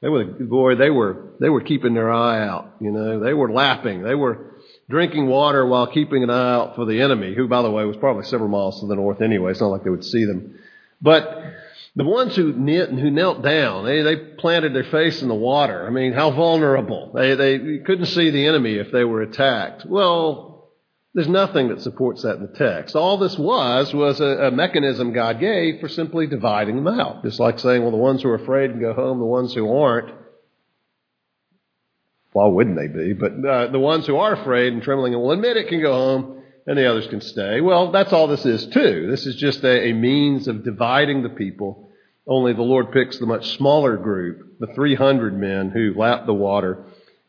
they 0.00 0.08
were, 0.08 0.24
boy, 0.24 0.76
they 0.76 0.90
were, 0.90 1.32
they 1.40 1.48
were 1.48 1.60
keeping 1.60 1.94
their 1.94 2.12
eye 2.12 2.46
out, 2.46 2.76
you 2.80 2.90
know, 2.90 3.20
they 3.20 3.34
were 3.34 3.52
lapping. 3.52 4.02
They 4.02 4.14
were 4.14 4.54
drinking 4.88 5.26
water 5.26 5.66
while 5.66 5.86
keeping 5.86 6.22
an 6.22 6.30
eye 6.30 6.52
out 6.52 6.76
for 6.76 6.84
the 6.84 7.00
enemy, 7.00 7.34
who, 7.34 7.48
by 7.48 7.62
the 7.62 7.70
way, 7.70 7.84
was 7.84 7.96
probably 7.96 8.24
several 8.24 8.48
miles 8.48 8.80
to 8.80 8.86
the 8.86 8.94
north 8.94 9.20
anyway. 9.20 9.50
It's 9.50 9.60
not 9.60 9.68
like 9.68 9.84
they 9.84 9.90
would 9.90 10.04
see 10.04 10.24
them. 10.24 10.58
But 11.00 11.42
the 11.96 12.04
ones 12.04 12.36
who 12.36 12.52
knit 12.52 12.90
and 12.90 12.98
who 12.98 13.10
knelt 13.10 13.42
down, 13.42 13.84
they, 13.84 14.02
they 14.02 14.16
planted 14.16 14.74
their 14.74 14.84
face 14.84 15.20
in 15.20 15.28
the 15.28 15.34
water. 15.34 15.86
I 15.86 15.90
mean, 15.90 16.12
how 16.12 16.30
vulnerable. 16.30 17.10
They, 17.14 17.34
they 17.34 17.78
couldn't 17.84 18.06
see 18.06 18.30
the 18.30 18.46
enemy 18.46 18.74
if 18.74 18.92
they 18.92 19.04
were 19.04 19.22
attacked. 19.22 19.84
Well, 19.84 20.57
there's 21.14 21.28
nothing 21.28 21.68
that 21.68 21.80
supports 21.80 22.22
that 22.22 22.36
in 22.36 22.42
the 22.42 22.58
text. 22.58 22.94
All 22.94 23.18
this 23.18 23.38
was, 23.38 23.94
was 23.94 24.20
a, 24.20 24.24
a 24.24 24.50
mechanism 24.50 25.12
God 25.12 25.40
gave 25.40 25.80
for 25.80 25.88
simply 25.88 26.26
dividing 26.26 26.76
them 26.76 26.88
out. 26.88 27.24
Just 27.24 27.40
like 27.40 27.58
saying, 27.58 27.82
well, 27.82 27.90
the 27.90 27.96
ones 27.96 28.22
who 28.22 28.28
are 28.28 28.34
afraid 28.34 28.70
can 28.70 28.80
go 28.80 28.92
home, 28.92 29.18
the 29.18 29.24
ones 29.24 29.54
who 29.54 29.74
aren't, 29.74 30.14
why 32.32 32.46
wouldn't 32.46 32.76
they 32.76 32.88
be? 32.88 33.14
But 33.14 33.44
uh, 33.44 33.66
the 33.68 33.78
ones 33.78 34.06
who 34.06 34.16
are 34.16 34.34
afraid 34.34 34.72
and 34.72 34.82
trembling 34.82 35.14
and 35.14 35.22
will 35.22 35.32
admit 35.32 35.56
it 35.56 35.68
can 35.68 35.80
go 35.80 35.92
home 35.92 36.42
and 36.66 36.76
the 36.76 36.88
others 36.88 37.06
can 37.06 37.22
stay. 37.22 37.62
Well, 37.62 37.90
that's 37.90 38.12
all 38.12 38.26
this 38.26 38.44
is 38.44 38.66
too. 38.66 39.06
This 39.10 39.26
is 39.26 39.36
just 39.36 39.64
a, 39.64 39.88
a 39.88 39.92
means 39.94 40.46
of 40.46 40.62
dividing 40.62 41.22
the 41.22 41.30
people. 41.30 41.90
Only 42.26 42.52
the 42.52 42.60
Lord 42.60 42.92
picks 42.92 43.18
the 43.18 43.24
much 43.24 43.56
smaller 43.56 43.96
group, 43.96 44.58
the 44.60 44.66
300 44.74 45.36
men 45.36 45.70
who 45.70 45.94
lap 45.98 46.26
the 46.26 46.34
water 46.34 46.84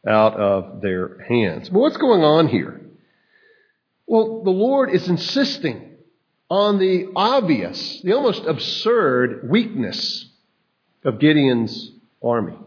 out 0.06 0.36
of 0.36 0.82
their 0.82 1.22
hands. 1.30 1.70
But 1.70 1.80
what's 1.80 1.98
going 1.98 2.22
on 2.22 2.50
here? 2.50 2.79
Well, 4.10 4.42
the 4.44 4.50
Lord 4.50 4.90
is 4.90 5.08
insisting 5.08 5.92
on 6.50 6.80
the 6.80 7.12
obvious, 7.16 8.02
the 8.02 8.14
almost 8.14 8.44
absurd 8.44 9.48
weakness 9.48 10.28
of 11.06 11.20
Gideon's 11.20 11.92
army. 12.24 12.58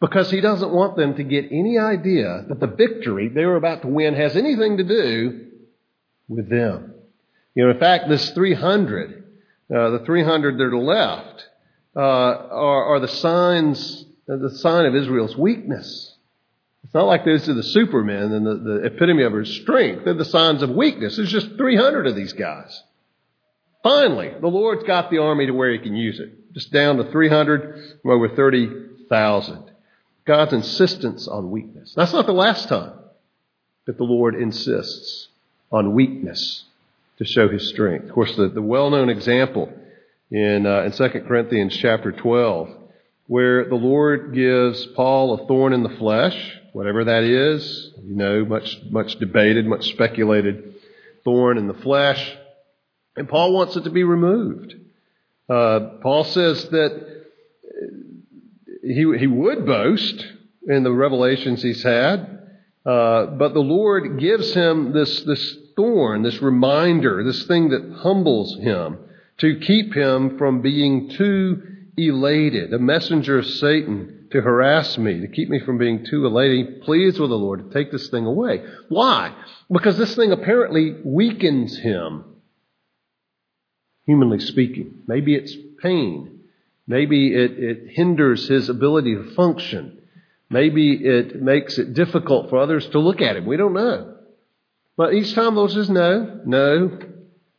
Because 0.00 0.28
he 0.28 0.40
doesn't 0.40 0.72
want 0.72 0.96
them 0.96 1.14
to 1.14 1.22
get 1.22 1.52
any 1.52 1.78
idea 1.78 2.46
that 2.48 2.58
the 2.58 2.66
victory 2.66 3.28
they 3.28 3.44
were 3.44 3.54
about 3.54 3.82
to 3.82 3.88
win 3.88 4.14
has 4.14 4.36
anything 4.36 4.78
to 4.78 4.82
do 4.82 5.50
with 6.28 6.50
them. 6.50 6.94
You 7.54 7.66
know, 7.66 7.70
in 7.70 7.78
fact, 7.78 8.08
this 8.08 8.30
300, 8.30 9.22
uh, 9.72 9.90
the 9.90 10.02
300 10.04 10.58
that 10.58 10.64
are 10.64 10.76
left, 10.76 11.44
uh, 11.94 12.00
are, 12.00 12.84
are, 12.96 13.00
the 13.00 13.06
signs, 13.06 14.04
the 14.26 14.50
sign 14.50 14.84
of 14.84 14.96
Israel's 14.96 15.36
weakness. 15.36 16.15
It's 16.86 16.94
not 16.94 17.08
like 17.08 17.24
those 17.24 17.48
are 17.48 17.54
the 17.54 17.64
supermen 17.64 18.32
and 18.32 18.46
the, 18.46 18.54
the 18.54 18.84
epitome 18.84 19.24
of 19.24 19.32
her 19.32 19.44
strength. 19.44 20.04
They're 20.04 20.14
the 20.14 20.24
signs 20.24 20.62
of 20.62 20.70
weakness. 20.70 21.16
There's 21.16 21.32
just 21.32 21.56
300 21.56 22.06
of 22.06 22.14
these 22.14 22.32
guys. 22.32 22.80
Finally, 23.82 24.34
the 24.40 24.46
Lord's 24.46 24.84
got 24.84 25.10
the 25.10 25.18
army 25.18 25.46
to 25.46 25.52
where 25.52 25.72
he 25.72 25.80
can 25.80 25.96
use 25.96 26.20
it. 26.20 26.54
Just 26.54 26.72
down 26.72 26.98
to 26.98 27.10
300 27.10 27.98
from 28.02 28.10
over 28.12 28.28
30,000. 28.28 29.64
God's 30.26 30.52
insistence 30.52 31.26
on 31.26 31.50
weakness. 31.50 31.92
That's 31.96 32.12
not 32.12 32.26
the 32.26 32.32
last 32.32 32.68
time 32.68 32.92
that 33.86 33.96
the 33.96 34.04
Lord 34.04 34.36
insists 34.36 35.26
on 35.72 35.92
weakness 35.92 36.62
to 37.18 37.24
show 37.24 37.48
his 37.48 37.68
strength. 37.68 38.04
Of 38.04 38.12
course, 38.12 38.36
the, 38.36 38.46
the 38.48 38.62
well-known 38.62 39.08
example 39.08 39.72
in, 40.30 40.66
uh, 40.66 40.82
in 40.82 40.92
2 40.92 41.08
Corinthians 41.26 41.76
chapter 41.76 42.12
12, 42.12 42.70
where 43.26 43.68
the 43.68 43.74
Lord 43.74 44.34
gives 44.34 44.86
Paul 44.86 45.34
a 45.34 45.46
thorn 45.48 45.72
in 45.72 45.82
the 45.82 45.96
flesh, 45.96 46.60
whatever 46.76 47.04
that 47.04 47.22
is, 47.24 47.90
you 48.04 48.14
know, 48.14 48.44
much, 48.44 48.78
much 48.90 49.16
debated, 49.16 49.64
much 49.64 49.88
speculated 49.92 50.74
thorn 51.24 51.56
in 51.56 51.68
the 51.68 51.72
flesh, 51.72 52.36
and 53.16 53.26
Paul 53.26 53.54
wants 53.54 53.76
it 53.76 53.84
to 53.84 53.90
be 53.90 54.04
removed. 54.04 54.74
Uh, 55.48 55.80
Paul 56.02 56.24
says 56.24 56.68
that 56.68 57.22
he, 58.82 59.10
he 59.18 59.26
would 59.26 59.64
boast 59.64 60.26
in 60.68 60.82
the 60.82 60.92
revelations 60.92 61.62
he's 61.62 61.82
had, 61.82 62.42
uh, 62.84 63.24
but 63.24 63.54
the 63.54 63.60
Lord 63.60 64.20
gives 64.20 64.52
him 64.52 64.92
this, 64.92 65.22
this 65.22 65.56
thorn, 65.76 66.24
this 66.24 66.42
reminder, 66.42 67.24
this 67.24 67.44
thing 67.44 67.70
that 67.70 68.00
humbles 68.02 68.54
him 68.58 68.98
to 69.38 69.60
keep 69.60 69.94
him 69.94 70.36
from 70.36 70.60
being 70.60 71.08
too 71.08 71.62
elated, 71.96 72.74
a 72.74 72.78
messenger 72.78 73.38
of 73.38 73.46
Satan 73.46 74.15
to 74.36 74.42
harass 74.42 74.96
me, 74.98 75.20
to 75.20 75.28
keep 75.28 75.48
me 75.48 75.58
from 75.60 75.78
being 75.78 76.04
too 76.04 76.26
elated. 76.26 76.82
pleased 76.82 77.18
with 77.18 77.30
the 77.30 77.36
Lord 77.36 77.64
to 77.64 77.74
take 77.74 77.90
this 77.90 78.08
thing 78.08 78.26
away. 78.26 78.62
Why? 78.88 79.34
Because 79.70 79.98
this 79.98 80.14
thing 80.14 80.32
apparently 80.32 80.94
weakens 81.04 81.76
him, 81.78 82.24
humanly 84.04 84.38
speaking. 84.40 85.02
Maybe 85.06 85.34
it's 85.34 85.54
pain. 85.82 86.40
Maybe 86.86 87.34
it, 87.34 87.58
it 87.58 87.88
hinders 87.90 88.46
his 88.48 88.68
ability 88.68 89.14
to 89.14 89.34
function. 89.34 89.98
Maybe 90.48 90.92
it 90.92 91.42
makes 91.42 91.78
it 91.78 91.94
difficult 91.94 92.50
for 92.50 92.58
others 92.58 92.86
to 92.90 93.00
look 93.00 93.20
at 93.20 93.36
him. 93.36 93.46
We 93.46 93.56
don't 93.56 93.74
know. 93.74 94.14
But 94.96 95.14
each 95.14 95.34
time 95.34 95.54
the 95.54 95.60
Lord 95.60 95.72
says 95.72 95.90
no, 95.90 96.40
no, 96.46 96.98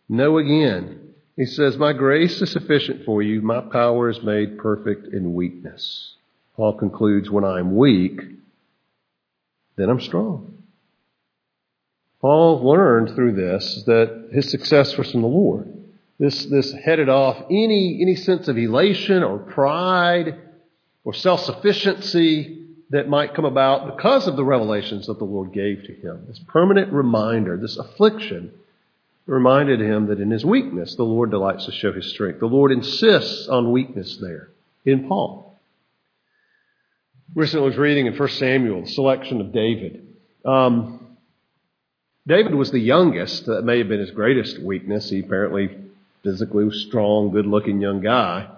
no 0.08 0.38
again. 0.38 1.14
He 1.36 1.46
says, 1.46 1.78
My 1.78 1.94
grace 1.94 2.42
is 2.42 2.52
sufficient 2.52 3.06
for 3.06 3.22
you. 3.22 3.42
My 3.42 3.62
power 3.62 4.10
is 4.10 4.24
made 4.24 4.58
perfect 4.58 5.14
in 5.14 5.34
weakness. 5.34 6.17
Paul 6.58 6.74
concludes, 6.74 7.30
When 7.30 7.46
I'm 7.46 7.76
weak, 7.76 8.20
then 9.78 9.90
I'm 9.90 10.02
strong. 10.02 10.64
Paul 12.20 12.68
learned 12.68 13.16
through 13.16 13.34
this 13.34 13.84
that 13.86 14.30
his 14.34 14.50
success 14.50 14.98
was 14.98 15.12
from 15.12 15.22
the 15.22 15.28
Lord. 15.28 15.72
This, 16.20 16.46
this 16.46 16.74
headed 16.74 17.10
off 17.10 17.38
any, 17.52 18.00
any 18.02 18.16
sense 18.16 18.48
of 18.48 18.58
elation 18.58 19.24
or 19.24 19.38
pride 19.38 20.40
or 21.04 21.14
self 21.14 21.42
sufficiency 21.42 22.66
that 22.90 23.08
might 23.08 23.36
come 23.36 23.46
about 23.46 23.96
because 23.96 24.28
of 24.28 24.36
the 24.36 24.44
revelations 24.44 25.06
that 25.06 25.20
the 25.20 25.26
Lord 25.26 25.54
gave 25.54 25.84
to 25.84 25.94
him. 25.94 26.26
This 26.28 26.40
permanent 26.48 26.92
reminder, 26.92 27.56
this 27.58 27.78
affliction, 27.78 28.52
reminded 29.28 29.80
him 29.80 30.08
that 30.08 30.20
in 30.20 30.32
his 30.32 30.44
weakness, 30.44 30.96
the 30.96 31.04
Lord 31.04 31.30
delights 31.30 31.66
to 31.66 31.72
show 31.72 31.94
his 31.94 32.10
strength. 32.10 32.40
The 32.40 32.48
Lord 32.48 32.72
insists 32.72 33.48
on 33.48 33.72
weakness 33.72 34.18
there 34.18 34.50
in 34.86 35.08
Paul. 35.08 35.47
Recently, 37.38 37.68
was 37.68 37.78
reading 37.78 38.08
in 38.08 38.18
1 38.18 38.30
Samuel 38.30 38.82
the 38.82 38.88
selection 38.88 39.42
of 39.42 39.52
David. 39.54 40.08
Um, 40.44 41.18
David 42.26 42.56
was 42.56 42.72
the 42.72 42.80
youngest. 42.80 43.46
That 43.46 43.62
may 43.62 43.78
have 43.78 43.88
been 43.88 44.00
his 44.00 44.10
greatest 44.10 44.58
weakness. 44.60 45.12
He 45.12 45.20
apparently 45.20 45.70
physically 46.24 46.64
was 46.64 46.84
strong, 46.88 47.30
good 47.30 47.46
looking 47.46 47.80
young 47.80 48.02
guy. 48.02 48.50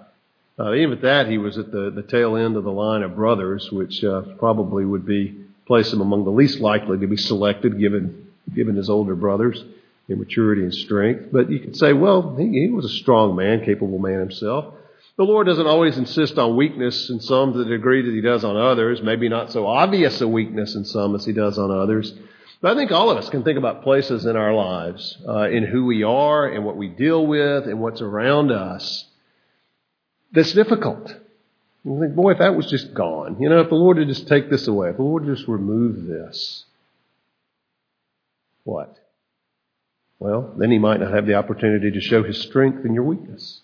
Uh, 0.58 0.72
even 0.72 0.92
at 0.92 1.02
that, 1.02 1.28
he 1.28 1.36
was 1.36 1.58
at 1.58 1.70
the, 1.70 1.90
the 1.90 2.02
tail 2.02 2.36
end 2.36 2.56
of 2.56 2.64
the 2.64 2.72
line 2.72 3.02
of 3.02 3.16
brothers, 3.16 3.70
which 3.70 4.02
uh, 4.02 4.22
probably 4.38 4.86
would 4.86 5.04
be 5.04 5.44
place 5.66 5.92
him 5.92 6.00
among 6.00 6.24
the 6.24 6.30
least 6.30 6.60
likely 6.60 6.98
to 7.00 7.06
be 7.06 7.18
selected, 7.18 7.78
given 7.78 8.28
given 8.54 8.76
his 8.76 8.88
older 8.88 9.14
brothers 9.14 9.62
in 10.08 10.18
maturity 10.18 10.62
and 10.62 10.74
strength. 10.74 11.26
But 11.30 11.50
you 11.50 11.60
could 11.60 11.76
say, 11.76 11.92
well, 11.92 12.34
he, 12.34 12.48
he 12.48 12.70
was 12.70 12.86
a 12.86 12.96
strong 12.96 13.36
man, 13.36 13.62
capable 13.62 13.98
man 13.98 14.20
himself. 14.20 14.72
The 15.20 15.26
Lord 15.26 15.46
doesn't 15.46 15.66
always 15.66 15.98
insist 15.98 16.38
on 16.38 16.56
weakness 16.56 17.10
in 17.10 17.20
some 17.20 17.52
to 17.52 17.58
the 17.58 17.66
degree 17.66 18.00
that 18.00 18.14
He 18.14 18.22
does 18.22 18.42
on 18.42 18.56
others, 18.56 19.02
maybe 19.02 19.28
not 19.28 19.52
so 19.52 19.66
obvious 19.66 20.18
a 20.22 20.26
weakness 20.26 20.74
in 20.74 20.86
some 20.86 21.14
as 21.14 21.26
He 21.26 21.34
does 21.34 21.58
on 21.58 21.70
others. 21.70 22.14
But 22.62 22.72
I 22.72 22.74
think 22.74 22.90
all 22.90 23.10
of 23.10 23.18
us 23.18 23.28
can 23.28 23.44
think 23.44 23.58
about 23.58 23.82
places 23.82 24.24
in 24.24 24.34
our 24.34 24.54
lives, 24.54 25.18
uh, 25.28 25.50
in 25.50 25.66
who 25.66 25.84
we 25.84 26.04
are 26.04 26.48
and 26.48 26.64
what 26.64 26.78
we 26.78 26.88
deal 26.88 27.26
with 27.26 27.66
and 27.66 27.82
what's 27.82 28.00
around 28.00 28.50
us 28.50 29.04
that's 30.32 30.54
difficult. 30.54 31.14
You 31.84 32.00
think, 32.00 32.14
boy, 32.14 32.30
if 32.30 32.38
that 32.38 32.56
was 32.56 32.70
just 32.70 32.94
gone, 32.94 33.36
you 33.40 33.50
know, 33.50 33.60
if 33.60 33.68
the 33.68 33.74
Lord 33.74 33.98
would 33.98 34.08
just 34.08 34.26
take 34.26 34.48
this 34.48 34.68
away, 34.68 34.88
if 34.88 34.96
the 34.96 35.02
Lord 35.02 35.26
would 35.26 35.36
just 35.36 35.46
remove 35.46 36.06
this, 36.06 36.64
what? 38.64 38.96
Well, 40.18 40.54
then 40.56 40.70
He 40.70 40.78
might 40.78 41.00
not 41.00 41.12
have 41.12 41.26
the 41.26 41.34
opportunity 41.34 41.90
to 41.90 42.00
show 42.00 42.22
His 42.22 42.40
strength 42.40 42.86
in 42.86 42.94
your 42.94 43.04
weakness. 43.04 43.60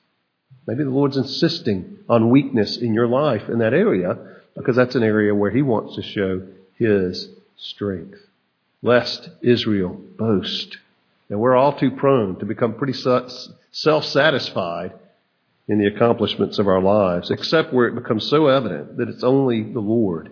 Maybe 0.67 0.85
the 0.85 0.91
Lord's 0.91 1.17
insisting 1.17 1.99
on 2.09 2.31
weakness 2.31 2.77
in 2.77 2.93
your 2.93 3.07
life 3.07 3.49
in 3.49 3.61
that 3.61 3.75
area 3.75 4.19
because 4.57 4.77
that's 4.77 4.95
an 4.95 5.03
area 5.03 5.35
where 5.35 5.51
He 5.51 5.63
wants 5.63 5.97
to 5.97 6.03
show 6.03 6.43
His 6.77 7.29
strength. 7.57 8.19
Lest 8.83 9.31
Israel 9.43 9.99
boast. 10.17 10.79
And 11.29 11.41
we're 11.41 11.57
all 11.57 11.79
too 11.79 11.91
prone 11.91 12.39
to 12.41 12.47
become 12.47 12.75
pretty 12.75 12.93
self-satisfied 12.93 14.93
in 15.69 15.79
the 15.79 15.87
accomplishments 15.87 16.59
of 16.59 16.69
our 16.69 16.81
lives, 16.81 17.31
except 17.31 17.73
where 17.73 17.89
it 17.89 17.97
becomes 17.97 18.29
so 18.29 18.47
evident 18.47 18.99
that 18.99 19.09
it's 19.09 19.25
only 19.25 19.63
the 19.63 19.81
Lord 19.81 20.31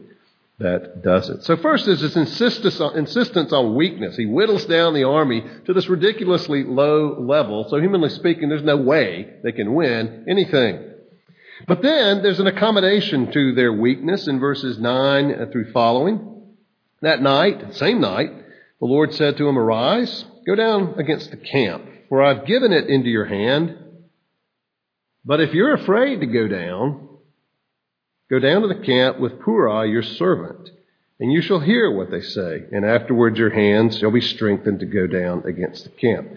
that 0.59 1.03
does 1.03 1.29
it. 1.31 1.43
So 1.43 1.57
first 1.57 1.89
is 1.89 2.01
his 2.01 2.17
insistence 2.17 3.53
on 3.53 3.75
weakness. 3.75 4.17
He 4.17 4.25
whittles 4.25 4.65
down 4.67 4.95
the 4.95 5.05
army 5.05 5.45
to 5.67 5.73
this 5.73 5.89
ridiculously 5.89 6.63
low 6.63 7.19
level. 7.21 7.67
So 7.69 7.81
humanly 7.81 8.11
speaking, 8.11 8.49
there's 8.49 8.63
no 8.63 8.77
way 8.77 9.35
they 9.43 9.51
can 9.51 9.75
win 9.75 10.27
anything. 10.29 10.91
But 11.67 11.83
then 11.83 12.23
there's 12.23 12.41
an 12.41 12.47
accommodation 12.47 13.33
to 13.33 13.55
their 13.55 13.73
weakness 13.73 14.29
in 14.29 14.39
verses 14.39 14.79
9 14.79 15.51
through 15.51 15.73
following. 15.73 16.43
That 17.03 17.21
night, 17.21 17.75
same 17.75 18.01
night, 18.01 18.31
the 18.81 18.87
Lord 18.87 19.13
said 19.15 19.37
to 19.37 19.49
him, 19.49 19.59
Arise, 19.59 20.25
go 20.47 20.55
down 20.55 20.99
against 20.99 21.31
the 21.31 21.37
camp, 21.37 21.85
for 22.09 22.23
I've 22.23 22.47
given 22.47 22.73
it 22.73 22.89
into 22.89 23.09
your 23.09 23.25
hand. 23.25 23.77
But 25.25 25.41
if 25.41 25.53
you're 25.53 25.75
afraid 25.75 26.21
to 26.21 26.27
go 26.27 26.49
down, 26.49 27.09
go 28.35 28.41
down 28.41 28.63
to 28.63 28.69
the 28.69 28.85
camp 28.85 29.21
with 29.21 29.39
Purah, 29.39 29.89
your 29.89 30.03
servant, 30.03 30.69
and 31.21 31.33
you 31.33 31.41
shall 31.41 31.61
hear 31.61 31.95
what 31.95 32.11
they 32.11 32.21
say, 32.21 32.65
and 32.73 32.85
afterwards 32.85 33.39
your 33.39 33.51
hands 33.51 33.97
shall 33.99 34.11
be 34.11 34.21
strengthened 34.21 34.81
to 34.81 34.87
go 34.87 35.07
down 35.07 35.45
against 35.47 35.85
the 35.85 35.91
camp. 35.91 36.29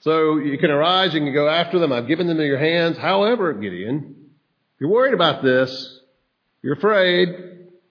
So 0.00 0.38
you 0.38 0.58
can 0.58 0.72
arise, 0.72 1.14
you 1.14 1.20
can 1.20 1.32
go 1.32 1.48
after 1.48 1.78
them. 1.78 1.92
I've 1.92 2.08
given 2.08 2.26
them 2.26 2.38
to 2.38 2.46
your 2.46 2.58
hands. 2.58 2.98
However, 2.98 3.52
Gideon, 3.52 4.16
if 4.74 4.80
you're 4.80 4.90
worried 4.90 5.14
about 5.14 5.44
this, 5.44 6.00
you're 6.60 6.74
afraid, 6.74 7.28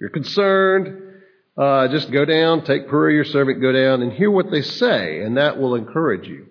you're 0.02 0.10
concerned, 0.10 1.22
uh, 1.58 1.88
just 1.88 2.12
go 2.12 2.26
down, 2.26 2.66
take 2.66 2.90
Purah, 2.90 3.14
your 3.14 3.24
servant, 3.24 3.62
go 3.62 3.72
down 3.72 4.02
and 4.02 4.12
hear 4.12 4.30
what 4.30 4.52
they 4.52 4.62
say, 4.62 5.22
and 5.22 5.38
that 5.38 5.58
will 5.58 5.76
encourage 5.76 6.28
you. 6.28 6.48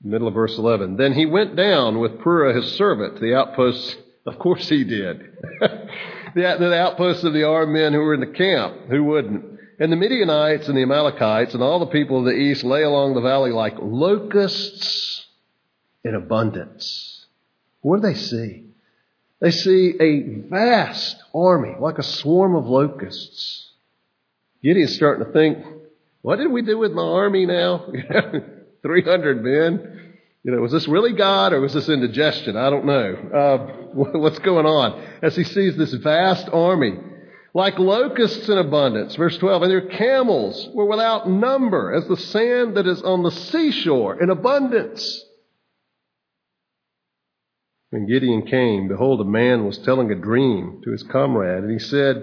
Middle 0.00 0.28
of 0.28 0.34
verse 0.34 0.56
11. 0.56 0.96
Then 0.96 1.12
he 1.12 1.26
went 1.26 1.56
down 1.56 1.98
with 1.98 2.18
Purah 2.18 2.54
his 2.54 2.72
servant 2.74 3.16
to 3.16 3.20
the 3.20 3.34
outposts. 3.34 3.96
Of 4.26 4.38
course 4.38 4.68
he 4.68 4.84
did. 4.84 5.20
the, 5.60 6.56
the 6.58 6.74
outposts 6.74 7.24
of 7.24 7.32
the 7.32 7.44
armed 7.44 7.72
men 7.72 7.92
who 7.92 8.00
were 8.00 8.14
in 8.14 8.20
the 8.20 8.26
camp. 8.26 8.88
Who 8.90 9.04
wouldn't? 9.04 9.60
And 9.78 9.92
the 9.92 9.96
Midianites 9.96 10.68
and 10.68 10.76
the 10.76 10.82
Amalekites 10.82 11.54
and 11.54 11.62
all 11.62 11.78
the 11.78 11.86
people 11.86 12.18
of 12.18 12.24
the 12.24 12.32
east 12.32 12.64
lay 12.64 12.82
along 12.82 13.14
the 13.14 13.20
valley 13.20 13.52
like 13.52 13.74
locusts 13.78 15.26
in 16.02 16.14
abundance. 16.14 17.26
What 17.82 18.00
do 18.00 18.08
they 18.08 18.14
see? 18.14 18.64
They 19.40 19.50
see 19.50 19.94
a 20.00 20.48
vast 20.48 21.16
army, 21.34 21.74
like 21.78 21.98
a 21.98 22.02
swarm 22.02 22.56
of 22.56 22.66
locusts. 22.66 23.70
Gideon's 24.62 24.96
starting 24.96 25.26
to 25.26 25.32
think, 25.32 25.58
what 26.22 26.36
did 26.36 26.50
we 26.50 26.62
do 26.62 26.78
with 26.78 26.92
my 26.92 27.02
army 27.02 27.44
now? 27.44 27.86
300 28.82 29.44
men. 29.44 30.05
You 30.46 30.52
know, 30.52 30.60
was 30.60 30.70
this 30.70 30.86
really 30.86 31.12
God 31.12 31.52
or 31.52 31.60
was 31.60 31.72
this 31.72 31.88
indigestion? 31.88 32.56
I 32.56 32.70
don't 32.70 32.84
know. 32.84 33.16
Uh, 33.34 33.58
what's 34.16 34.38
going 34.38 34.64
on? 34.64 35.04
As 35.20 35.34
he 35.34 35.42
sees 35.42 35.76
this 35.76 35.92
vast 35.94 36.48
army, 36.52 37.00
like 37.52 37.80
locusts 37.80 38.48
in 38.48 38.56
abundance. 38.56 39.16
Verse 39.16 39.36
12, 39.38 39.62
and 39.62 39.70
their 39.72 39.88
camels 39.88 40.68
were 40.72 40.84
without 40.84 41.28
number, 41.28 41.92
as 41.92 42.06
the 42.06 42.16
sand 42.16 42.76
that 42.76 42.86
is 42.86 43.02
on 43.02 43.24
the 43.24 43.32
seashore 43.32 44.22
in 44.22 44.30
abundance. 44.30 45.20
When 47.90 48.06
Gideon 48.06 48.46
came, 48.46 48.86
behold, 48.86 49.20
a 49.22 49.24
man 49.24 49.66
was 49.66 49.78
telling 49.78 50.12
a 50.12 50.14
dream 50.14 50.80
to 50.84 50.92
his 50.92 51.02
comrade, 51.02 51.64
and 51.64 51.72
he 51.72 51.80
said, 51.80 52.22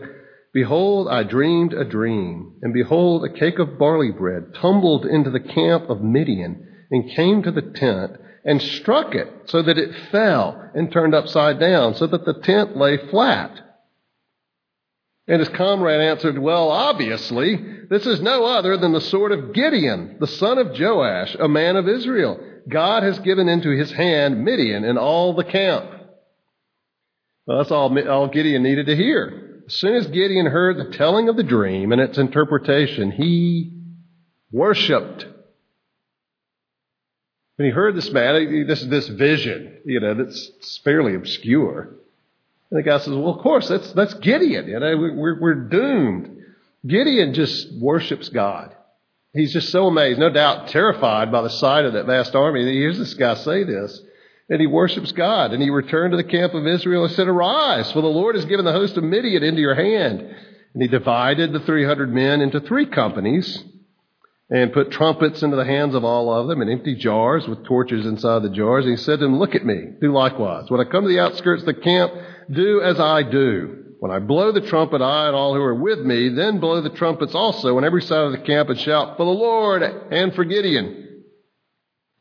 Behold, 0.54 1.10
I 1.10 1.24
dreamed 1.24 1.74
a 1.74 1.84
dream, 1.84 2.54
and 2.62 2.74
behold, 2.74 3.26
a 3.26 3.34
cake 3.34 3.60
of 3.60 3.78
barley 3.78 4.12
bread 4.12 4.54
tumbled 4.54 5.06
into 5.06 5.30
the 5.30 5.42
camp 5.42 5.90
of 5.90 6.02
Midian 6.02 6.70
and 6.92 7.12
came 7.12 7.44
to 7.44 7.52
the 7.52 7.62
tent 7.62 8.18
and 8.46 8.62
struck 8.62 9.16
it 9.16 9.28
so 9.46 9.62
that 9.62 9.78
it 9.78 10.10
fell 10.12 10.72
and 10.74 10.92
turned 10.92 11.16
upside 11.16 11.60
down 11.60 11.96
so 11.96 12.08
that 12.08 12.26
the 12.26 12.34
tent 12.34 12.76
lay 12.76 12.98
flat. 13.10 13.60
And 15.28 15.40
his 15.40 15.50
comrade 15.50 16.02
answered, 16.02 16.38
Well, 16.38 16.70
obviously, 16.70 17.56
this 17.90 18.06
is 18.06 18.22
no 18.22 18.46
other 18.46 18.76
than 18.76 18.92
the 18.92 19.00
sword 19.00 19.32
of 19.32 19.54
Gideon, 19.54 20.18
the 20.20 20.28
son 20.28 20.58
of 20.58 20.78
Joash, 20.78 21.36
a 21.36 21.48
man 21.48 21.78
of 21.78 21.88
Israel. 21.88 22.40
God 22.68 23.04
has 23.04 23.20
given 23.20 23.48
into 23.48 23.70
his 23.70 23.92
hand 23.92 24.44
Midian 24.44 24.84
and 24.84 24.98
all 24.98 25.34
the 25.34 25.44
camp. 25.44 25.90
Well, 27.46 27.58
that's 27.58 27.72
all, 27.72 27.98
all 28.10 28.28
Gideon 28.28 28.64
needed 28.64 28.88
to 28.88 28.96
hear. 28.96 29.64
As 29.68 29.76
soon 29.76 29.96
as 29.96 30.08
Gideon 30.08 30.46
heard 30.46 30.78
the 30.78 30.98
telling 30.98 31.30
of 31.30 31.38
the 31.38 31.44
dream 31.44 31.92
and 31.94 32.02
its 32.02 32.18
interpretation, 32.18 33.12
he 33.12 33.82
worshiped. 34.52 35.26
When 37.56 37.68
he 37.68 37.72
heard 37.72 37.96
this 37.96 38.12
man, 38.12 38.66
this 38.68 38.84
this 38.84 39.08
vision, 39.08 39.78
you 39.86 40.00
know, 40.00 40.16
that's 40.16 40.80
fairly 40.84 41.16
obscure. 41.16 41.96
And 42.72 42.80
the 42.80 42.84
guy 42.84 42.98
says, 42.98 43.10
"Well, 43.14 43.36
of 43.36 43.42
course, 43.42 43.68
that's 43.68 43.92
that's 43.94 44.14
Gideon. 44.16 44.68
You 44.68 44.80
know, 44.80 44.98
we're 44.98 45.40
we're 45.40 45.70
doomed." 45.70 46.44
Gideon 46.86 47.34
just 47.34 47.72
worships 47.74 48.30
God. 48.30 48.76
He's 49.34 49.54
just 49.54 49.70
so 49.70 49.88
amazed, 49.88 50.20
no 50.20 50.30
doubt 50.30 50.68
terrified 50.68 51.32
by 51.32 51.42
the 51.42 51.50
sight 51.50 51.86
of 51.86 51.94
that 51.94 52.06
vast 52.06 52.36
army. 52.36 52.66
He 52.66 52.74
hears 52.74 52.98
this 52.98 53.14
guy 53.14 53.36
say 53.36 53.64
this 53.64 54.02
and 54.50 54.60
he 54.60 54.68
worships 54.68 55.12
God. 55.12 55.52
And 55.52 55.62
he 55.62 55.70
returned 55.70 56.12
to 56.12 56.18
the 56.18 56.24
camp 56.24 56.54
of 56.54 56.68
Israel 56.68 57.06
and 57.06 57.14
said, 57.14 57.28
Arise, 57.28 57.92
for 57.92 58.02
the 58.02 58.08
Lord 58.08 58.36
has 58.36 58.46
given 58.46 58.66
the 58.66 58.72
host 58.72 58.98
of 58.98 59.04
Midian 59.04 59.44
into 59.44 59.62
your 59.62 59.76
hand. 59.76 60.22
And 60.74 60.82
he 60.82 60.88
divided 60.88 61.54
the 61.54 61.60
300 61.60 62.14
men 62.14 62.42
into 62.42 62.60
three 62.60 62.86
companies 62.86 63.64
and 64.50 64.74
put 64.74 64.92
trumpets 64.92 65.42
into 65.42 65.56
the 65.56 65.66
hands 65.66 65.96
of 65.96 66.04
all 66.04 66.32
of 66.32 66.48
them 66.48 66.62
and 66.62 66.70
empty 66.70 66.96
jars 66.96 67.48
with 67.48 67.64
torches 67.66 68.06
inside 68.06 68.44
the 68.44 68.50
jars. 68.50 68.86
And 68.86 68.98
he 68.98 69.04
said 69.04 69.20
to 69.20 69.26
them, 69.26 69.40
Look 69.40 69.56
at 69.56 69.66
me, 69.66 69.94
do 70.02 70.14
likewise. 70.14 70.70
When 70.70 70.82
I 70.82 70.90
come 70.90 71.04
to 71.04 71.10
the 71.10 71.20
outskirts 71.20 71.64
of 71.64 71.68
the 71.68 71.74
camp, 71.74 72.14
do 72.52 72.82
as 72.82 73.00
I 73.00 73.24
do. 73.24 73.80
When 74.00 74.12
I 74.12 74.20
blow 74.20 74.52
the 74.52 74.62
trumpet, 74.62 75.02
I 75.02 75.28
and 75.28 75.36
all 75.36 75.54
who 75.54 75.62
are 75.62 75.74
with 75.74 76.00
me, 76.00 76.28
then 76.28 76.60
blow 76.60 76.82
the 76.82 76.90
trumpets 76.90 77.34
also 77.34 77.78
on 77.78 77.86
every 77.86 78.02
side 78.02 78.26
of 78.26 78.34
the 78.34 78.40
camp 78.40 78.70
and 78.70 78.78
shout 78.78 79.16
for 79.16 79.26
the 79.26 79.32
Lord 79.32 79.82
and 79.82 80.36
for 80.36 80.44
Gideon. 80.44 81.24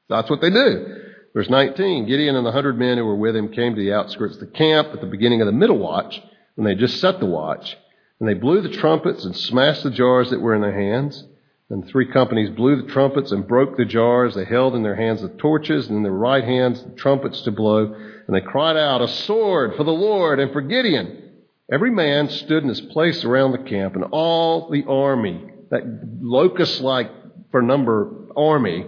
That's 0.08 0.30
what 0.30 0.40
they 0.40 0.50
do. 0.50 1.00
Verse 1.34 1.50
19 1.50 2.06
Gideon 2.06 2.36
and 2.36 2.46
the 2.46 2.52
hundred 2.52 2.78
men 2.78 2.98
who 2.98 3.04
were 3.04 3.16
with 3.16 3.34
him 3.34 3.52
came 3.52 3.74
to 3.74 3.80
the 3.80 3.94
outskirts 3.94 4.34
of 4.34 4.40
the 4.40 4.46
camp 4.46 4.88
at 4.92 5.00
the 5.00 5.06
beginning 5.06 5.40
of 5.40 5.46
the 5.46 5.52
middle 5.52 5.78
watch, 5.78 6.22
when 6.54 6.66
they 6.66 6.78
just 6.78 7.00
set 7.00 7.18
the 7.18 7.26
watch. 7.26 7.76
And 8.20 8.28
they 8.28 8.34
blew 8.34 8.60
the 8.60 8.76
trumpets 8.76 9.24
and 9.24 9.36
smashed 9.36 9.82
the 9.82 9.90
jars 9.90 10.30
that 10.30 10.40
were 10.40 10.54
in 10.54 10.60
their 10.60 10.78
hands. 10.78 11.24
And 11.72 11.82
the 11.82 11.88
three 11.88 12.06
companies 12.06 12.50
blew 12.50 12.82
the 12.82 12.92
trumpets 12.92 13.32
and 13.32 13.48
broke 13.48 13.78
the 13.78 13.86
jars. 13.86 14.34
They 14.34 14.44
held 14.44 14.74
in 14.74 14.82
their 14.82 14.94
hands 14.94 15.22
the 15.22 15.28
torches 15.28 15.88
and 15.88 15.96
in 15.96 16.02
their 16.02 16.12
right 16.12 16.44
hands 16.44 16.84
the 16.84 16.90
trumpets 16.90 17.40
to 17.42 17.50
blow. 17.50 17.94
And 18.26 18.36
they 18.36 18.42
cried 18.42 18.76
out, 18.76 19.00
A 19.00 19.08
sword 19.08 19.76
for 19.76 19.82
the 19.82 19.90
Lord 19.90 20.38
and 20.38 20.52
for 20.52 20.60
Gideon. 20.60 21.30
Every 21.72 21.90
man 21.90 22.28
stood 22.28 22.62
in 22.62 22.68
his 22.68 22.82
place 22.82 23.24
around 23.24 23.52
the 23.52 23.70
camp, 23.70 23.94
and 23.94 24.04
all 24.12 24.68
the 24.68 24.84
army, 24.84 25.50
that 25.70 25.82
locust 26.20 26.82
like 26.82 27.10
for 27.50 27.62
number 27.62 28.26
army, 28.36 28.84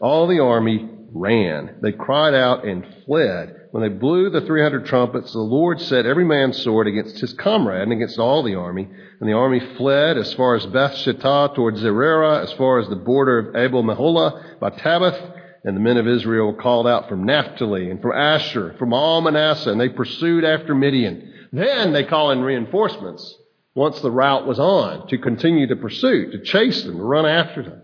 all 0.00 0.28
the 0.28 0.38
army 0.38 0.88
ran. 1.12 1.78
They 1.82 1.90
cried 1.90 2.34
out 2.34 2.64
and 2.64 2.86
fled. 3.04 3.63
When 3.74 3.82
they 3.82 3.88
blew 3.88 4.30
the 4.30 4.40
300 4.40 4.86
trumpets, 4.86 5.32
the 5.32 5.40
Lord 5.40 5.80
set 5.80 6.06
every 6.06 6.24
man's 6.24 6.62
sword 6.62 6.86
against 6.86 7.18
his 7.18 7.32
comrade 7.32 7.82
and 7.82 7.92
against 7.92 8.20
all 8.20 8.44
the 8.44 8.54
army. 8.54 8.88
And 9.18 9.28
the 9.28 9.32
army 9.32 9.58
fled 9.76 10.16
as 10.16 10.32
far 10.34 10.54
as 10.54 10.64
Beth 10.64 10.92
Shittah 10.92 11.56
towards 11.56 11.80
Zererah, 11.80 12.44
as 12.44 12.52
far 12.52 12.78
as 12.78 12.88
the 12.88 12.94
border 12.94 13.36
of 13.40 13.56
Abel 13.56 13.82
Meholah 13.82 14.60
by 14.60 14.70
Tabbath. 14.70 15.18
And 15.64 15.76
the 15.76 15.80
men 15.80 15.96
of 15.96 16.06
Israel 16.06 16.54
called 16.54 16.86
out 16.86 17.08
from 17.08 17.26
Naphtali 17.26 17.90
and 17.90 18.00
from 18.00 18.12
Asher, 18.12 18.76
from 18.78 18.92
all 18.92 19.20
Manasseh, 19.20 19.72
and 19.72 19.80
they 19.80 19.88
pursued 19.88 20.44
after 20.44 20.72
Midian. 20.72 21.34
Then 21.52 21.92
they 21.92 22.04
call 22.04 22.30
in 22.30 22.42
reinforcements 22.42 23.36
once 23.74 24.00
the 24.00 24.12
rout 24.12 24.46
was 24.46 24.60
on 24.60 25.08
to 25.08 25.18
continue 25.18 25.66
the 25.66 25.74
pursuit, 25.74 26.30
to 26.30 26.44
chase 26.44 26.84
them, 26.84 26.98
to 26.98 27.02
run 27.02 27.26
after 27.26 27.64
them. 27.64 27.82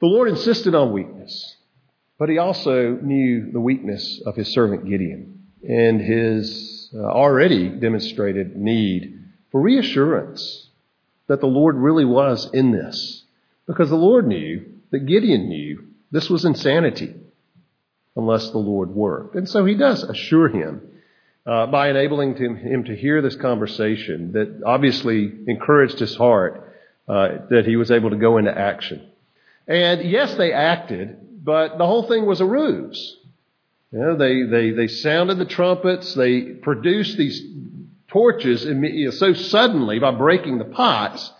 The 0.00 0.06
Lord 0.06 0.28
insisted 0.28 0.76
on 0.76 0.92
weakness. 0.92 1.56
But 2.20 2.28
he 2.28 2.36
also 2.36 2.98
knew 3.00 3.50
the 3.50 3.60
weakness 3.60 4.20
of 4.26 4.36
his 4.36 4.52
servant 4.52 4.86
Gideon 4.86 5.48
and 5.66 6.02
his 6.02 6.90
uh, 6.94 6.98
already 6.98 7.70
demonstrated 7.70 8.54
need 8.54 9.24
for 9.50 9.58
reassurance 9.62 10.68
that 11.28 11.40
the 11.40 11.46
Lord 11.46 11.76
really 11.76 12.04
was 12.04 12.50
in 12.52 12.72
this. 12.72 13.24
Because 13.66 13.88
the 13.88 13.96
Lord 13.96 14.26
knew 14.26 14.66
that 14.90 15.06
Gideon 15.06 15.48
knew 15.48 15.86
this 16.10 16.28
was 16.28 16.44
insanity 16.44 17.14
unless 18.14 18.50
the 18.50 18.58
Lord 18.58 18.90
worked. 18.90 19.34
And 19.34 19.48
so 19.48 19.64
he 19.64 19.74
does 19.74 20.02
assure 20.02 20.48
him 20.48 20.82
uh, 21.46 21.68
by 21.68 21.88
enabling 21.88 22.36
him, 22.36 22.84
to 22.84 22.94
hear 22.94 23.22
this 23.22 23.36
conversation 23.36 24.32
that 24.32 24.62
obviously 24.66 25.32
encouraged 25.46 25.98
his 25.98 26.14
heart 26.16 26.70
uh, 27.08 27.28
that 27.48 27.64
he 27.64 27.76
was 27.76 27.90
able 27.90 28.10
to 28.10 28.16
go 28.16 28.36
into 28.36 28.56
action. 28.56 29.08
And 29.66 30.02
yes, 30.02 30.34
they 30.34 30.52
acted, 30.52 31.16
but 31.42 31.78
the 31.78 31.86
whole 31.86 32.06
thing 32.06 32.26
was 32.26 32.40
a 32.40 32.46
ruse. 32.46 33.16
You 33.92 33.98
know, 33.98 34.16
they, 34.16 34.42
they, 34.42 34.70
they 34.70 34.86
sounded 34.86 35.38
the 35.38 35.46
trumpets, 35.46 36.14
they 36.14 36.42
produced 36.42 37.16
these 37.16 37.42
torches 38.08 38.62
so 39.18 39.32
suddenly 39.34 39.98
by 39.98 40.10
breaking 40.12 40.58
the 40.58 40.64
pots 40.64 41.32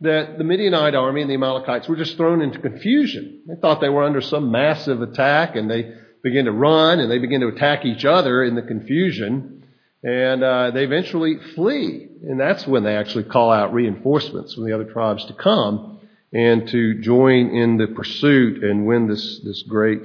that 0.00 0.36
the 0.38 0.44
Midianite 0.44 0.94
army 0.94 1.22
and 1.22 1.30
the 1.30 1.34
Amalekites 1.34 1.88
were 1.88 1.96
just 1.96 2.16
thrown 2.16 2.42
into 2.42 2.58
confusion. 2.58 3.42
They 3.46 3.54
thought 3.54 3.80
they 3.80 3.88
were 3.88 4.02
under 4.02 4.20
some 4.20 4.50
massive 4.50 5.00
attack 5.00 5.56
and 5.56 5.70
they 5.70 5.94
began 6.22 6.46
to 6.46 6.52
run 6.52 7.00
and 7.00 7.10
they 7.10 7.18
began 7.18 7.40
to 7.40 7.48
attack 7.48 7.84
each 7.84 8.04
other 8.04 8.42
in 8.42 8.54
the 8.54 8.62
confusion. 8.62 9.66
And 10.02 10.42
uh, 10.42 10.72
they 10.72 10.84
eventually 10.84 11.38
flee. 11.54 12.08
And 12.22 12.38
that's 12.38 12.66
when 12.66 12.84
they 12.84 12.96
actually 12.96 13.24
call 13.24 13.50
out 13.50 13.72
reinforcements 13.72 14.54
from 14.54 14.64
the 14.64 14.72
other 14.72 14.84
tribes 14.84 15.24
to 15.26 15.34
come 15.34 15.93
and 16.34 16.68
to 16.68 17.00
join 17.00 17.50
in 17.50 17.78
the 17.78 17.86
pursuit 17.86 18.64
and 18.64 18.86
win 18.86 19.06
this, 19.06 19.40
this 19.44 19.62
great 19.62 20.02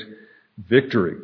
victory. 0.57 1.15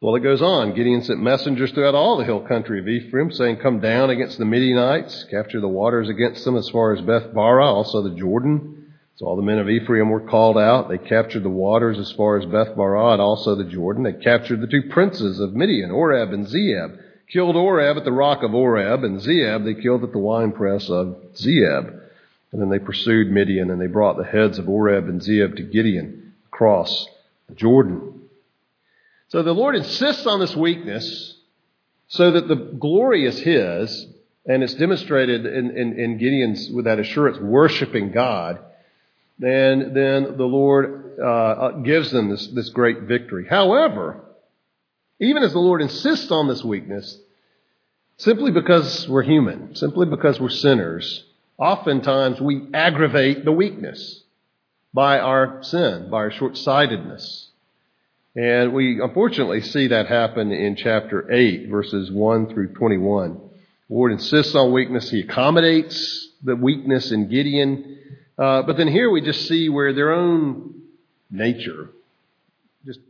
Well, 0.00 0.16
it 0.16 0.20
goes 0.20 0.42
on. 0.42 0.74
Gideon 0.74 1.02
sent 1.02 1.22
messengers 1.22 1.70
throughout 1.72 1.94
all 1.94 2.16
the 2.16 2.24
hill 2.24 2.40
country 2.40 2.80
of 2.80 2.88
Ephraim, 2.88 3.30
saying, 3.30 3.58
Come 3.58 3.80
down 3.80 4.10
against 4.10 4.38
the 4.38 4.44
Midianites, 4.44 5.24
capture 5.30 5.60
the 5.60 5.68
waters 5.68 6.08
against 6.08 6.44
them 6.44 6.56
as 6.56 6.68
far 6.70 6.94
as 6.94 7.02
Beth 7.02 7.34
Barah, 7.34 7.66
also 7.66 8.02
the 8.02 8.16
Jordan. 8.16 8.94
So 9.16 9.26
all 9.26 9.36
the 9.36 9.42
men 9.42 9.58
of 9.58 9.68
Ephraim 9.68 10.08
were 10.08 10.26
called 10.26 10.56
out. 10.56 10.88
They 10.88 10.96
captured 10.96 11.42
the 11.42 11.50
waters 11.50 11.98
as 11.98 12.10
far 12.12 12.38
as 12.38 12.46
Beth 12.46 12.74
Barah 12.74 13.12
and 13.12 13.20
also 13.20 13.54
the 13.54 13.64
Jordan. 13.64 14.02
They 14.02 14.14
captured 14.14 14.62
the 14.62 14.66
two 14.66 14.88
princes 14.88 15.38
of 15.38 15.54
Midian, 15.54 15.90
Oreb 15.90 16.32
and 16.32 16.46
Zeeb. 16.46 16.98
Killed 17.30 17.54
Oreb 17.54 17.98
at 17.98 18.04
the 18.04 18.12
rock 18.12 18.42
of 18.42 18.54
Oreb, 18.54 19.04
and 19.04 19.20
Zeeb 19.20 19.64
they 19.64 19.80
killed 19.80 20.02
at 20.02 20.12
the 20.12 20.18
winepress 20.18 20.88
of 20.88 21.34
Zeeb. 21.34 21.99
And 22.52 22.60
then 22.60 22.68
they 22.68 22.78
pursued 22.78 23.30
Midian, 23.30 23.70
and 23.70 23.80
they 23.80 23.86
brought 23.86 24.16
the 24.16 24.24
heads 24.24 24.58
of 24.58 24.68
Oreb 24.68 25.08
and 25.08 25.20
Zeeb 25.20 25.56
to 25.56 25.62
Gideon 25.62 26.34
across 26.46 27.06
the 27.48 27.54
Jordan. 27.54 28.22
So 29.28 29.42
the 29.42 29.52
Lord 29.52 29.76
insists 29.76 30.26
on 30.26 30.40
this 30.40 30.56
weakness 30.56 31.36
so 32.08 32.32
that 32.32 32.48
the 32.48 32.56
glory 32.56 33.24
is 33.24 33.38
His, 33.38 34.06
and 34.44 34.64
it's 34.64 34.74
demonstrated 34.74 35.46
in, 35.46 35.76
in, 35.76 35.98
in 35.98 36.18
Gideon's 36.18 36.68
with 36.70 36.86
that 36.86 36.98
assurance 36.98 37.38
worshiping 37.38 38.10
God. 38.10 38.58
And 39.40 39.96
then 39.96 40.36
the 40.36 40.44
Lord 40.44 41.20
uh, 41.20 41.70
gives 41.82 42.10
them 42.10 42.30
this, 42.30 42.48
this 42.48 42.68
great 42.70 43.02
victory. 43.02 43.46
However, 43.48 44.24
even 45.20 45.44
as 45.44 45.52
the 45.52 45.60
Lord 45.60 45.82
insists 45.82 46.30
on 46.32 46.48
this 46.48 46.64
weakness, 46.64 47.16
simply 48.16 48.50
because 48.50 49.08
we're 49.08 49.22
human, 49.22 49.76
simply 49.76 50.06
because 50.06 50.40
we're 50.40 50.48
sinners, 50.48 51.24
oftentimes 51.60 52.40
we 52.40 52.68
aggravate 52.72 53.44
the 53.44 53.52
weakness 53.52 54.22
by 54.94 55.18
our 55.18 55.62
sin, 55.62 56.08
by 56.10 56.16
our 56.16 56.30
short 56.32 56.56
sightedness. 56.56 57.48
And 58.34 58.72
we 58.72 59.00
unfortunately 59.00 59.60
see 59.60 59.88
that 59.88 60.06
happen 60.06 60.52
in 60.52 60.76
chapter 60.76 61.30
8, 61.30 61.68
verses 61.68 62.10
1 62.10 62.48
through 62.48 62.74
21. 62.74 63.40
The 63.88 63.94
Lord 63.94 64.12
insists 64.12 64.54
on 64.54 64.72
weakness. 64.72 65.10
He 65.10 65.20
accommodates 65.20 66.28
the 66.42 66.56
weakness 66.56 67.12
in 67.12 67.28
Gideon. 67.28 67.98
Uh, 68.38 68.62
but 68.62 68.76
then 68.76 68.88
here 68.88 69.10
we 69.10 69.20
just 69.20 69.46
see 69.46 69.68
where 69.68 69.92
their 69.92 70.12
own 70.12 70.82
nature 71.30 71.90
just 72.86 73.00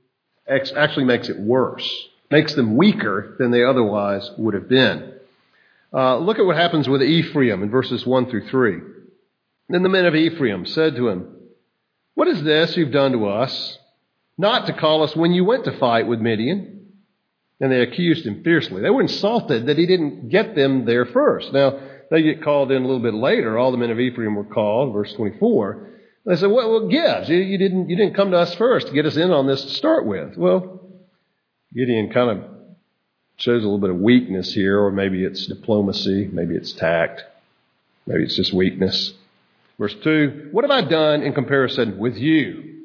actually 0.48 1.04
makes 1.04 1.28
it 1.28 1.38
worse, 1.38 1.88
makes 2.30 2.54
them 2.54 2.76
weaker 2.76 3.36
than 3.38 3.50
they 3.50 3.62
otherwise 3.62 4.28
would 4.36 4.54
have 4.54 4.68
been. 4.68 5.19
Uh, 5.92 6.18
look 6.18 6.38
at 6.38 6.46
what 6.46 6.56
happens 6.56 6.88
with 6.88 7.02
Ephraim 7.02 7.62
in 7.62 7.70
verses 7.70 8.06
1 8.06 8.30
through 8.30 8.48
3. 8.48 8.78
Then 9.68 9.82
the 9.82 9.88
men 9.88 10.06
of 10.06 10.14
Ephraim 10.14 10.66
said 10.66 10.96
to 10.96 11.08
him, 11.08 11.36
What 12.14 12.28
is 12.28 12.42
this 12.42 12.76
you've 12.76 12.92
done 12.92 13.12
to 13.12 13.28
us? 13.28 13.78
not 14.40 14.66
to 14.66 14.72
call 14.72 15.02
us 15.02 15.14
when 15.14 15.32
you 15.32 15.44
went 15.44 15.64
to 15.66 15.78
fight 15.78 16.06
with 16.06 16.18
Midian. 16.18 16.78
And 17.60 17.70
they 17.70 17.82
accused 17.82 18.24
him 18.24 18.42
fiercely. 18.42 18.80
They 18.80 18.88
were 18.88 19.02
insulted 19.02 19.66
that 19.66 19.76
he 19.76 19.86
didn't 19.86 20.30
get 20.30 20.54
them 20.54 20.86
there 20.86 21.04
first. 21.04 21.52
Now, 21.52 21.78
they 22.10 22.22
get 22.22 22.42
called 22.42 22.72
in 22.72 22.82
a 22.82 22.86
little 22.86 23.02
bit 23.02 23.12
later. 23.12 23.58
All 23.58 23.70
the 23.70 23.76
men 23.76 23.90
of 23.90 24.00
Ephraim 24.00 24.34
were 24.34 24.44
called, 24.44 24.94
verse 24.94 25.12
24. 25.12 25.90
They 26.24 26.36
said, 26.36 26.50
well, 26.50 26.72
what 26.72 26.90
gives? 26.90 27.28
You, 27.28 27.36
you, 27.36 27.58
didn't, 27.58 27.90
you 27.90 27.96
didn't 27.96 28.14
come 28.14 28.30
to 28.30 28.38
us 28.38 28.54
first 28.54 28.86
to 28.86 28.94
get 28.94 29.04
us 29.04 29.18
in 29.18 29.30
on 29.30 29.46
this 29.46 29.62
to 29.62 29.70
start 29.70 30.06
with. 30.06 30.38
Well, 30.38 30.88
Gideon 31.74 32.10
kind 32.14 32.30
of 32.30 32.50
shows 33.40 33.62
a 33.62 33.66
little 33.66 33.78
bit 33.78 33.90
of 33.90 33.96
weakness 33.96 34.52
here, 34.52 34.78
or 34.78 34.90
maybe 34.90 35.24
it's 35.24 35.46
diplomacy, 35.46 36.28
maybe 36.30 36.54
it's 36.54 36.72
tact, 36.72 37.24
maybe 38.06 38.24
it's 38.24 38.36
just 38.36 38.52
weakness. 38.52 39.14
Verse 39.78 39.94
2, 40.04 40.50
what 40.52 40.64
have 40.64 40.70
I 40.70 40.82
done 40.82 41.22
in 41.22 41.32
comparison 41.32 41.98
with 41.98 42.16
you? 42.16 42.84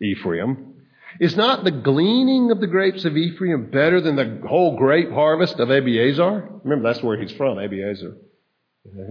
Ephraim. 0.00 0.74
Is 1.18 1.36
not 1.36 1.64
the 1.64 1.72
gleaning 1.72 2.52
of 2.52 2.60
the 2.60 2.68
grapes 2.68 3.04
of 3.04 3.16
Ephraim 3.16 3.70
better 3.70 4.00
than 4.00 4.14
the 4.14 4.46
whole 4.46 4.76
grape 4.76 5.10
harvest 5.10 5.58
of 5.58 5.68
Abiezer? 5.68 6.60
Remember, 6.62 6.88
that's 6.88 7.02
where 7.02 7.20
he's 7.20 7.32
from, 7.32 7.56
Abiezer. 7.56 8.14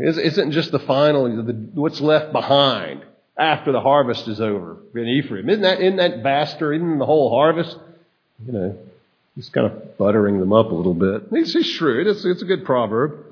Isn't 0.01 0.51
just 0.51 0.71
the 0.71 0.79
final, 0.79 1.29
what's 1.73 1.99
left 1.99 2.31
behind 2.31 3.03
after 3.37 3.73
the 3.73 3.81
harvest 3.81 4.29
is 4.29 4.39
over 4.39 4.77
in 4.95 5.07
Ephraim? 5.07 5.49
Isn't 5.49 5.63
that, 5.63 5.81
isn't 5.81 5.97
that 5.97 6.23
vaster? 6.23 6.71
Isn't 6.71 6.99
the 6.99 7.05
whole 7.05 7.31
harvest? 7.31 7.77
You 8.45 8.53
know, 8.53 8.77
he's 9.37 9.49
kind 9.49 9.67
of 9.67 9.97
buttering 9.97 10.39
them 10.39 10.51
up 10.51 10.71
a 10.71 10.75
little 10.75 10.95
bit. 10.95 11.27
He's, 11.31 11.53
he's 11.53 11.67
shrewd. 11.67 12.07
It's, 12.07 12.25
it's 12.25 12.41
a 12.41 12.45
good 12.45 12.65
proverb. 12.65 13.23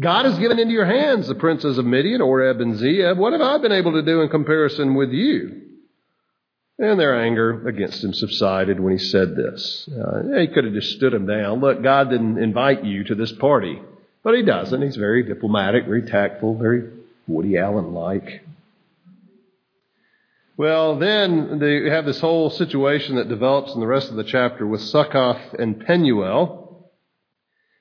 God 0.00 0.24
has 0.24 0.38
given 0.38 0.58
into 0.58 0.72
your 0.72 0.86
hands 0.86 1.28
the 1.28 1.34
princes 1.34 1.76
of 1.76 1.84
Midian, 1.84 2.22
Oreb 2.22 2.60
and 2.60 2.76
Zeeb. 2.76 3.18
What 3.18 3.34
have 3.34 3.42
I 3.42 3.58
been 3.58 3.70
able 3.70 3.92
to 3.92 4.02
do 4.02 4.22
in 4.22 4.30
comparison 4.30 4.94
with 4.94 5.10
you? 5.10 5.60
And 6.78 6.98
their 6.98 7.22
anger 7.22 7.68
against 7.68 8.02
him 8.02 8.14
subsided 8.14 8.80
when 8.80 8.94
he 8.96 8.98
said 8.98 9.36
this. 9.36 9.86
Uh, 9.88 10.38
he 10.38 10.46
could 10.46 10.64
have 10.64 10.72
just 10.72 10.96
stood 10.96 11.12
him 11.12 11.26
down. 11.26 11.60
Look, 11.60 11.82
God 11.82 12.08
didn't 12.08 12.42
invite 12.42 12.84
you 12.84 13.04
to 13.04 13.14
this 13.14 13.32
party. 13.32 13.78
But 14.22 14.34
he 14.34 14.42
doesn't. 14.42 14.80
He's 14.80 14.96
very 14.96 15.22
diplomatic, 15.22 15.84
very 15.84 16.06
tactful, 16.06 16.56
very 16.56 16.90
Woody 17.26 17.58
Allen 17.58 17.92
like. 17.92 18.42
Well, 20.60 20.98
then 20.98 21.58
they 21.58 21.88
have 21.88 22.04
this 22.04 22.20
whole 22.20 22.50
situation 22.50 23.16
that 23.16 23.30
develops 23.30 23.72
in 23.72 23.80
the 23.80 23.86
rest 23.86 24.10
of 24.10 24.16
the 24.16 24.24
chapter 24.24 24.66
with 24.66 24.82
Succoth 24.82 25.54
and 25.58 25.86
Penuel. 25.86 26.90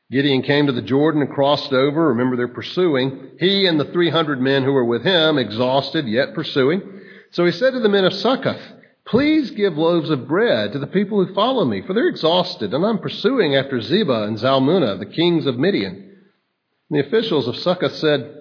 Gideon 0.09 0.43
came 0.43 0.65
to 0.67 0.71
the 0.71 0.81
Jordan 0.81 1.21
and 1.21 1.29
crossed 1.29 1.73
over. 1.73 2.07
Remember, 2.07 2.37
they're 2.37 2.47
pursuing. 2.47 3.31
He 3.37 3.65
and 3.65 3.77
the 3.77 3.91
300 3.91 4.39
men 4.39 4.63
who 4.63 4.71
were 4.71 4.85
with 4.85 5.03
him, 5.03 5.37
exhausted 5.37 6.07
yet 6.07 6.33
pursuing. 6.33 7.01
So 7.31 7.43
he 7.45 7.51
said 7.51 7.71
to 7.71 7.81
the 7.81 7.89
men 7.89 8.05
of 8.05 8.13
Succoth, 8.13 8.61
Please 9.03 9.51
give 9.51 9.73
loaves 9.73 10.09
of 10.09 10.29
bread 10.29 10.71
to 10.71 10.79
the 10.79 10.87
people 10.87 11.25
who 11.25 11.33
follow 11.33 11.65
me, 11.65 11.81
for 11.81 11.93
they're 11.93 12.07
exhausted, 12.07 12.73
and 12.73 12.85
I'm 12.85 12.99
pursuing 12.99 13.57
after 13.57 13.81
Zebah 13.81 14.25
and 14.25 14.37
Zalmunna, 14.37 14.99
the 14.99 15.05
kings 15.05 15.47
of 15.47 15.59
Midian. 15.59 15.95
And 15.95 16.97
the 16.97 17.05
officials 17.05 17.45
of 17.49 17.57
Succoth 17.57 17.95
said, 17.95 18.39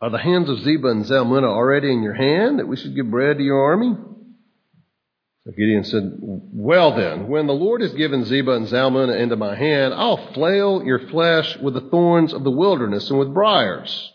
Are 0.00 0.10
the 0.10 0.18
hands 0.18 0.50
of 0.50 0.58
Zebah 0.58 0.90
and 0.90 1.04
Zalmunna 1.04 1.48
already 1.48 1.92
in 1.92 2.02
your 2.02 2.14
hand, 2.14 2.58
that 2.58 2.68
we 2.68 2.76
should 2.76 2.94
give 2.94 3.10
bread 3.10 3.38
to 3.38 3.42
your 3.44 3.62
army? 3.62 3.96
So 5.44 5.50
Gideon 5.50 5.84
said, 5.84 6.18
Well 6.20 6.96
then, 6.96 7.28
when 7.28 7.46
the 7.46 7.52
Lord 7.52 7.82
has 7.82 7.92
given 7.92 8.24
Zebah 8.24 8.56
and 8.56 8.66
Zalmunna 8.66 9.18
into 9.18 9.36
my 9.36 9.54
hand, 9.54 9.94
I'll 9.94 10.32
flail 10.32 10.82
your 10.84 11.08
flesh 11.08 11.56
with 11.58 11.74
the 11.74 11.88
thorns 11.90 12.32
of 12.32 12.44
the 12.44 12.50
wilderness 12.50 13.10
and 13.10 13.18
with 13.18 13.34
briars. 13.34 14.12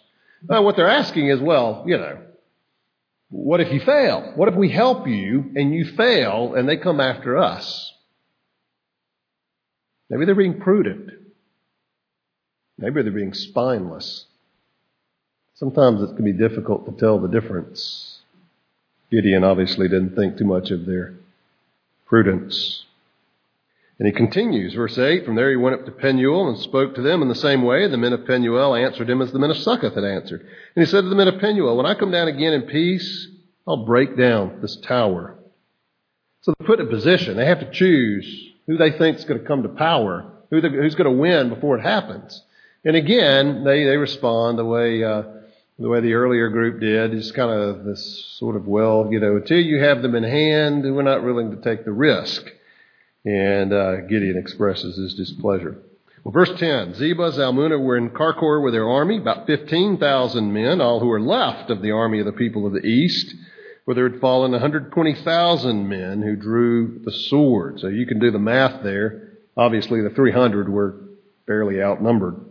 Now, 0.47 0.63
what 0.63 0.75
they're 0.75 0.89
asking 0.89 1.27
is, 1.27 1.39
well, 1.39 1.83
you 1.85 1.97
know, 1.97 2.19
what 3.29 3.61
if 3.61 3.71
you 3.71 3.79
fail? 3.79 4.33
What 4.35 4.49
if 4.49 4.55
we 4.55 4.69
help 4.69 5.07
you 5.07 5.51
and 5.55 5.73
you 5.73 5.85
fail 5.95 6.55
and 6.55 6.67
they 6.67 6.77
come 6.77 6.99
after 6.99 7.37
us? 7.37 7.93
Maybe 10.09 10.25
they're 10.25 10.33
being 10.33 10.59
prudent. 10.59 11.11
Maybe 12.79 13.03
they're 13.03 13.11
being 13.11 13.35
spineless. 13.35 14.25
Sometimes 15.59 16.01
it 16.01 16.15
can 16.15 16.23
be 16.23 16.31
difficult 16.31 16.85
to 16.85 16.93
tell 16.93 17.19
the 17.19 17.27
difference. 17.27 18.21
Gideon 19.11 19.43
obviously 19.43 19.89
didn't 19.89 20.15
think 20.15 20.37
too 20.37 20.45
much 20.45 20.71
of 20.71 20.85
their 20.85 21.15
prudence. 22.05 22.85
And 23.99 24.07
he 24.07 24.13
continues, 24.13 24.73
verse 24.73 24.97
8, 24.97 25.25
from 25.25 25.35
there 25.35 25.49
he 25.49 25.57
went 25.57 25.75
up 25.75 25.85
to 25.85 25.91
Penuel 25.91 26.47
and 26.47 26.57
spoke 26.57 26.95
to 26.95 27.01
them 27.01 27.21
in 27.21 27.27
the 27.27 27.35
same 27.35 27.63
way. 27.63 27.85
The 27.89 27.97
men 27.97 28.13
of 28.13 28.25
Penuel 28.25 28.73
answered 28.73 29.09
him 29.09 29.21
as 29.21 29.33
the 29.33 29.39
men 29.39 29.51
of 29.51 29.57
Succoth 29.57 29.95
had 29.95 30.05
answered. 30.05 30.39
And 30.39 30.85
he 30.85 30.89
said 30.89 31.01
to 31.01 31.09
the 31.09 31.15
men 31.15 31.27
of 31.27 31.41
Penuel, 31.41 31.75
When 31.75 31.85
I 31.85 31.95
come 31.95 32.11
down 32.11 32.29
again 32.29 32.53
in 32.53 32.61
peace, 32.61 33.27
I'll 33.67 33.85
break 33.85 34.17
down 34.17 34.61
this 34.61 34.77
tower. 34.77 35.37
So 36.41 36.53
they're 36.57 36.67
put 36.67 36.79
in 36.79 36.87
a 36.87 36.89
position. 36.89 37.35
They 37.35 37.45
have 37.45 37.59
to 37.59 37.71
choose 37.71 38.53
who 38.65 38.77
they 38.77 38.91
think 38.91 39.17
is 39.17 39.25
going 39.25 39.41
to 39.41 39.45
come 39.45 39.63
to 39.63 39.69
power, 39.69 40.31
who 40.49 40.61
who's 40.61 40.95
going 40.95 41.11
to 41.11 41.19
win 41.21 41.49
before 41.49 41.77
it 41.77 41.81
happens. 41.81 42.41
And 42.85 42.95
again, 42.95 43.65
they, 43.65 43.83
they 43.83 43.97
respond 43.97 44.57
the 44.57 44.63
way, 44.63 45.03
uh, 45.03 45.23
the 45.79 45.87
way 45.87 46.01
the 46.01 46.13
earlier 46.13 46.49
group 46.49 46.81
did, 46.81 47.13
is 47.13 47.31
kind 47.31 47.51
of 47.51 47.85
this 47.85 48.35
sort 48.37 48.57
of, 48.57 48.67
well, 48.67 49.07
you 49.09 49.19
know, 49.19 49.37
until 49.37 49.59
you 49.59 49.81
have 49.81 50.01
them 50.01 50.13
in 50.13 50.23
hand, 50.23 50.83
we're 50.83 51.01
not 51.01 51.23
willing 51.23 51.51
to 51.51 51.61
take 51.61 51.85
the 51.85 51.91
risk. 51.91 52.43
And 53.23 53.71
uh, 53.71 54.01
Gideon 54.01 54.37
expresses 54.37 54.97
his 54.97 55.13
displeasure. 55.15 55.77
Well, 56.23 56.33
verse 56.33 56.51
10 56.59 56.95
Zebah, 56.95 57.31
Zalmunna 57.31 57.81
were 57.81 57.95
in 57.95 58.09
Karkor 58.09 58.61
with 58.61 58.73
their 58.73 58.89
army, 58.89 59.17
about 59.17 59.47
15,000 59.47 60.51
men, 60.51 60.81
all 60.81 60.99
who 60.99 61.07
were 61.07 61.21
left 61.21 61.69
of 61.69 61.81
the 61.81 61.91
army 61.91 62.19
of 62.19 62.25
the 62.25 62.33
people 62.33 62.67
of 62.67 62.73
the 62.73 62.85
east, 62.85 63.33
where 63.85 63.95
there 63.95 64.09
had 64.09 64.19
fallen 64.19 64.51
120,000 64.51 65.87
men 65.87 66.21
who 66.21 66.35
drew 66.35 66.99
the 67.05 67.11
sword. 67.11 67.79
So 67.79 67.87
you 67.87 68.05
can 68.05 68.19
do 68.19 68.31
the 68.31 68.39
math 68.39 68.83
there. 68.83 69.29
Obviously, 69.55 70.01
the 70.01 70.09
300 70.09 70.67
were 70.67 70.97
barely 71.47 71.81
outnumbered. 71.81 72.48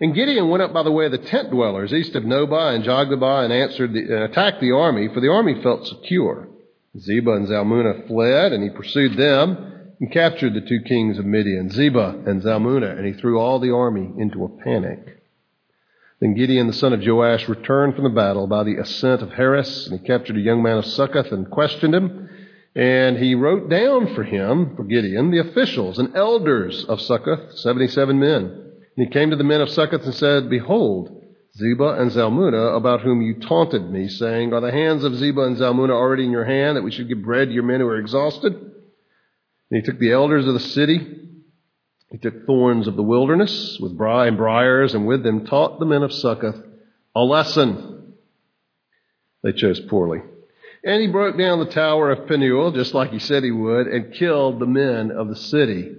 And 0.00 0.14
Gideon 0.14 0.48
went 0.48 0.62
up 0.62 0.72
by 0.72 0.82
the 0.82 0.92
way 0.92 1.06
of 1.06 1.12
the 1.12 1.18
tent 1.18 1.50
dwellers 1.50 1.92
east 1.92 2.14
of 2.14 2.24
Nobah 2.24 2.74
and 2.74 2.84
Jogbehah 2.84 3.44
and 3.44 3.52
answered 3.52 3.92
the, 3.92 4.22
uh, 4.22 4.24
attacked 4.24 4.60
the 4.60 4.72
army, 4.72 5.08
for 5.08 5.20
the 5.20 5.30
army 5.30 5.62
felt 5.62 5.86
secure. 5.86 6.48
Zebah 6.96 7.36
and 7.36 7.48
Zalmunna 7.48 8.06
fled, 8.08 8.52
and 8.52 8.62
he 8.62 8.70
pursued 8.70 9.16
them 9.16 9.92
and 10.00 10.12
captured 10.12 10.54
the 10.54 10.60
two 10.60 10.80
kings 10.80 11.18
of 11.18 11.26
Midian, 11.26 11.70
Zebah 11.70 12.26
and 12.26 12.42
Zalmunna, 12.42 12.96
and 12.96 13.06
he 13.06 13.12
threw 13.12 13.38
all 13.38 13.58
the 13.58 13.72
army 13.72 14.10
into 14.18 14.44
a 14.44 14.48
panic. 14.48 15.22
Then 16.20 16.34
Gideon 16.34 16.66
the 16.66 16.72
son 16.72 16.92
of 16.92 17.00
Joash 17.04 17.48
returned 17.48 17.94
from 17.94 18.04
the 18.04 18.10
battle 18.10 18.46
by 18.46 18.64
the 18.64 18.76
ascent 18.76 19.22
of 19.22 19.32
Heres, 19.32 19.86
and 19.86 20.00
he 20.00 20.06
captured 20.06 20.36
a 20.36 20.40
young 20.40 20.62
man 20.62 20.78
of 20.78 20.86
Succoth 20.86 21.30
and 21.30 21.50
questioned 21.50 21.94
him. 21.94 22.28
And 22.74 23.16
he 23.16 23.34
wrote 23.34 23.68
down 23.68 24.14
for 24.14 24.24
him, 24.24 24.76
for 24.76 24.84
Gideon, 24.84 25.30
the 25.30 25.38
officials 25.38 25.98
and 25.98 26.14
elders 26.16 26.84
of 26.84 27.00
Succoth, 27.00 27.58
77 27.58 28.18
men. 28.18 28.67
And 28.98 29.06
he 29.06 29.12
came 29.12 29.30
to 29.30 29.36
the 29.36 29.44
men 29.44 29.60
of 29.60 29.70
Succoth 29.70 30.02
and 30.02 30.14
said, 30.16 30.50
Behold, 30.50 31.22
Zebah 31.56 32.00
and 32.00 32.10
Zalmunna, 32.10 32.76
about 32.76 33.00
whom 33.00 33.22
you 33.22 33.34
taunted 33.34 33.88
me, 33.88 34.08
saying, 34.08 34.52
Are 34.52 34.60
the 34.60 34.72
hands 34.72 35.04
of 35.04 35.12
Zebah 35.12 35.46
and 35.46 35.56
Zalmunna 35.56 35.92
already 35.92 36.24
in 36.24 36.32
your 36.32 36.44
hand, 36.44 36.76
that 36.76 36.82
we 36.82 36.90
should 36.90 37.06
give 37.06 37.22
bread 37.22 37.46
to 37.46 37.54
your 37.54 37.62
men 37.62 37.78
who 37.78 37.86
are 37.86 38.00
exhausted? 38.00 38.54
And 38.54 38.72
he 39.70 39.82
took 39.82 40.00
the 40.00 40.10
elders 40.10 40.48
of 40.48 40.54
the 40.54 40.58
city, 40.58 40.98
he 42.10 42.18
took 42.18 42.44
thorns 42.44 42.88
of 42.88 42.96
the 42.96 43.02
wilderness 43.04 43.78
with 43.78 43.92
and 44.00 44.36
briars, 44.36 44.94
and 44.94 45.06
with 45.06 45.22
them 45.22 45.46
taught 45.46 45.78
the 45.78 45.86
men 45.86 46.02
of 46.02 46.12
Succoth 46.12 46.60
a 47.14 47.20
lesson. 47.20 48.14
They 49.44 49.52
chose 49.52 49.78
poorly. 49.78 50.22
And 50.82 51.00
he 51.00 51.06
broke 51.06 51.38
down 51.38 51.60
the 51.60 51.66
tower 51.66 52.10
of 52.10 52.26
Penuel, 52.26 52.72
just 52.72 52.94
like 52.94 53.12
he 53.12 53.20
said 53.20 53.44
he 53.44 53.52
would, 53.52 53.86
and 53.86 54.12
killed 54.12 54.58
the 54.58 54.66
men 54.66 55.12
of 55.12 55.28
the 55.28 55.36
city. 55.36 55.94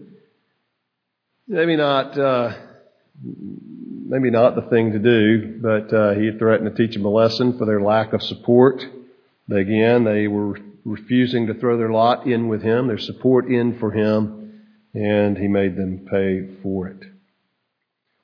Maybe 1.47 1.77
not, 1.77 2.19
uh, 2.19 2.65
maybe 3.21 4.31
not 4.31 4.55
the 4.55 4.69
thing 4.69 4.91
to 4.91 4.99
do, 4.99 5.59
but 5.61 5.93
uh, 5.93 6.13
he 6.13 6.31
threatened 6.37 6.75
to 6.75 6.87
teach 6.87 6.95
them 6.95 7.05
a 7.05 7.09
lesson 7.09 7.57
for 7.57 7.65
their 7.65 7.81
lack 7.81 8.13
of 8.13 8.21
support. 8.23 8.81
Again, 9.51 10.03
they 10.03 10.27
were 10.27 10.59
refusing 10.85 11.47
to 11.47 11.53
throw 11.53 11.77
their 11.77 11.91
lot 11.91 12.25
in 12.25 12.47
with 12.47 12.61
him, 12.61 12.87
their 12.87 12.97
support 12.97 13.45
in 13.47 13.79
for 13.79 13.91
him, 13.91 14.63
and 14.93 15.37
he 15.37 15.47
made 15.47 15.75
them 15.75 16.07
pay 16.09 16.47
for 16.61 16.87
it. 16.87 17.03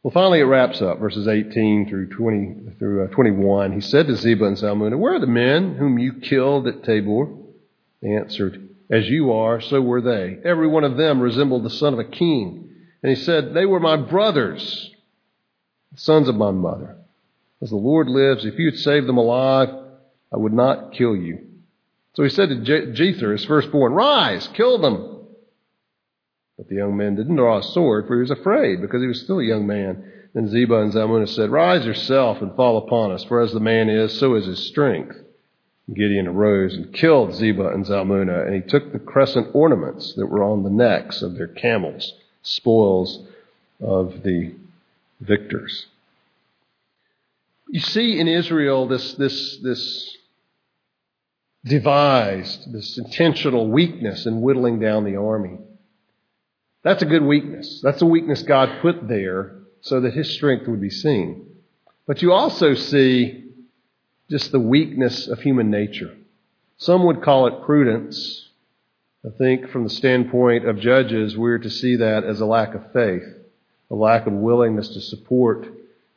Well, 0.04 0.12
finally, 0.12 0.40
it 0.40 0.44
wraps 0.44 0.82
up, 0.82 1.00
verses 1.00 1.28
18 1.28 1.90
through 1.90 2.10
20 2.10 2.78
through 2.78 3.06
uh, 3.06 3.08
21. 3.08 3.72
He 3.72 3.82
said 3.82 4.06
to 4.06 4.14
Zebah 4.14 4.46
and 4.46 4.58
Zalmunna, 4.58 5.00
"Where 5.00 5.16
are 5.16 5.20
the 5.20 5.26
men 5.26 5.76
whom 5.76 5.98
you 5.98 6.14
killed 6.14 6.68
at 6.68 6.84
Tabor?" 6.84 7.28
They 8.02 8.10
answered, 8.10 8.70
"As 8.90 9.10
you 9.10 9.32
are, 9.32 9.60
so 9.62 9.82
were 9.82 10.02
they. 10.02 10.38
Every 10.44 10.68
one 10.68 10.84
of 10.84 10.96
them 10.96 11.22
resembled 11.22 11.64
the 11.64 11.72
son 11.72 11.94
of 11.94 12.00
a 12.00 12.04
king." 12.04 12.65
And 13.06 13.16
he 13.16 13.22
said, 13.22 13.54
"They 13.54 13.68
were 13.68 13.80
my 13.80 13.98
brothers, 13.98 14.90
sons 15.94 16.28
of 16.28 16.36
my 16.36 16.50
mother. 16.50 16.98
As 17.62 17.70
the 17.70 17.76
Lord 17.76 18.10
lives, 18.10 18.46
if 18.46 18.58
you 18.58 18.66
had 18.72 18.80
saved 18.80 19.06
them 19.06 19.20
alive, 19.20 19.70
I 20.34 20.38
would 20.38 20.54
not 20.54 20.92
kill 20.92 21.16
you." 21.16 21.38
So 22.14 22.24
he 22.24 22.30
said 22.30 22.50
to 22.50 22.56
Jether, 22.56 23.32
his 23.32 23.46
firstborn, 23.46 23.94
Rise, 23.94 24.48
kill 24.48 24.80
them. 24.80 25.28
But 26.58 26.68
the 26.68 26.78
young 26.78 26.98
man 26.98 27.14
didn't 27.14 27.36
draw 27.36 27.60
a 27.60 27.62
sword, 27.62 28.08
for 28.08 28.16
he 28.16 28.22
was 28.22 28.32
afraid, 28.32 28.82
because 28.82 29.04
he 29.04 29.08
was 29.08 29.22
still 29.22 29.38
a 29.38 29.44
young 29.44 29.68
man. 29.68 30.04
Then 30.34 30.48
Zebah 30.48 30.82
and 30.82 30.92
Zalmunna 30.92 31.28
said, 31.28 31.52
Rise 31.52 31.86
yourself 31.86 32.42
and 32.42 32.56
fall 32.56 32.78
upon 32.78 33.12
us, 33.12 33.24
for 33.24 33.40
as 33.40 33.54
the 33.54 33.60
man 33.60 33.88
is, 33.88 34.18
so 34.18 34.34
is 34.34 34.48
his 34.48 34.66
strength. 34.66 35.16
Gideon 35.94 36.26
arose 36.26 36.74
and 36.74 36.92
killed 36.92 37.36
Zebah 37.36 37.72
and 37.72 37.86
Zalmunna, 37.86 38.48
and 38.48 38.56
he 38.56 38.62
took 38.62 38.92
the 38.92 38.98
crescent 38.98 39.54
ornaments 39.54 40.16
that 40.16 40.26
were 40.26 40.44
on 40.44 40.64
the 40.64 40.72
necks 40.72 41.22
of 41.22 41.36
their 41.36 41.50
camels, 41.50 42.12
spoils 42.46 43.28
of 43.82 44.24
the 44.24 44.54
victors. 45.20 45.88
You 47.68 47.82
see 47.82 48.20
in 48.20 48.28
Israel 48.28 48.88
this, 48.88 49.16
this, 49.16 49.58
this 49.58 50.18
devised 51.66 52.72
this 52.72 52.98
intentional 52.98 53.70
weakness 53.70 54.26
in 54.26 54.42
whittling 54.42 54.80
down 54.80 55.04
the 55.04 55.18
army. 55.18 55.58
That's 56.84 57.02
a 57.02 57.08
good 57.08 57.24
weakness. 57.24 57.82
That's 57.82 58.02
a 58.02 58.06
weakness 58.06 58.44
God 58.44 58.82
put 58.82 59.08
there 59.08 59.56
so 59.82 60.02
that 60.02 60.14
his 60.14 60.32
strength 60.32 60.68
would 60.68 60.82
be 60.82 60.92
seen. 60.92 61.48
But 62.06 62.22
you 62.22 62.32
also 62.32 62.76
see 62.76 63.46
just 64.30 64.52
the 64.52 64.60
weakness 64.60 65.28
of 65.28 65.40
human 65.42 65.72
nature. 65.72 66.16
Some 66.78 67.06
would 67.06 67.24
call 67.24 67.48
it 67.48 67.66
prudence. 67.66 68.50
I 69.26 69.36
think 69.38 69.70
from 69.70 69.86
the 69.86 69.90
standpoint 69.90 70.68
of 70.68 70.80
judges, 70.80 71.36
we're 71.36 71.58
to 71.58 71.70
see 71.70 71.96
that 71.96 72.24
as 72.24 72.42
a 72.42 72.46
lack 72.46 72.76
of 72.76 72.92
faith, 72.92 73.24
a 73.90 73.96
lack 73.96 74.28
of 74.28 74.34
willingness 74.34 74.90
to 74.90 75.02
support 75.02 75.66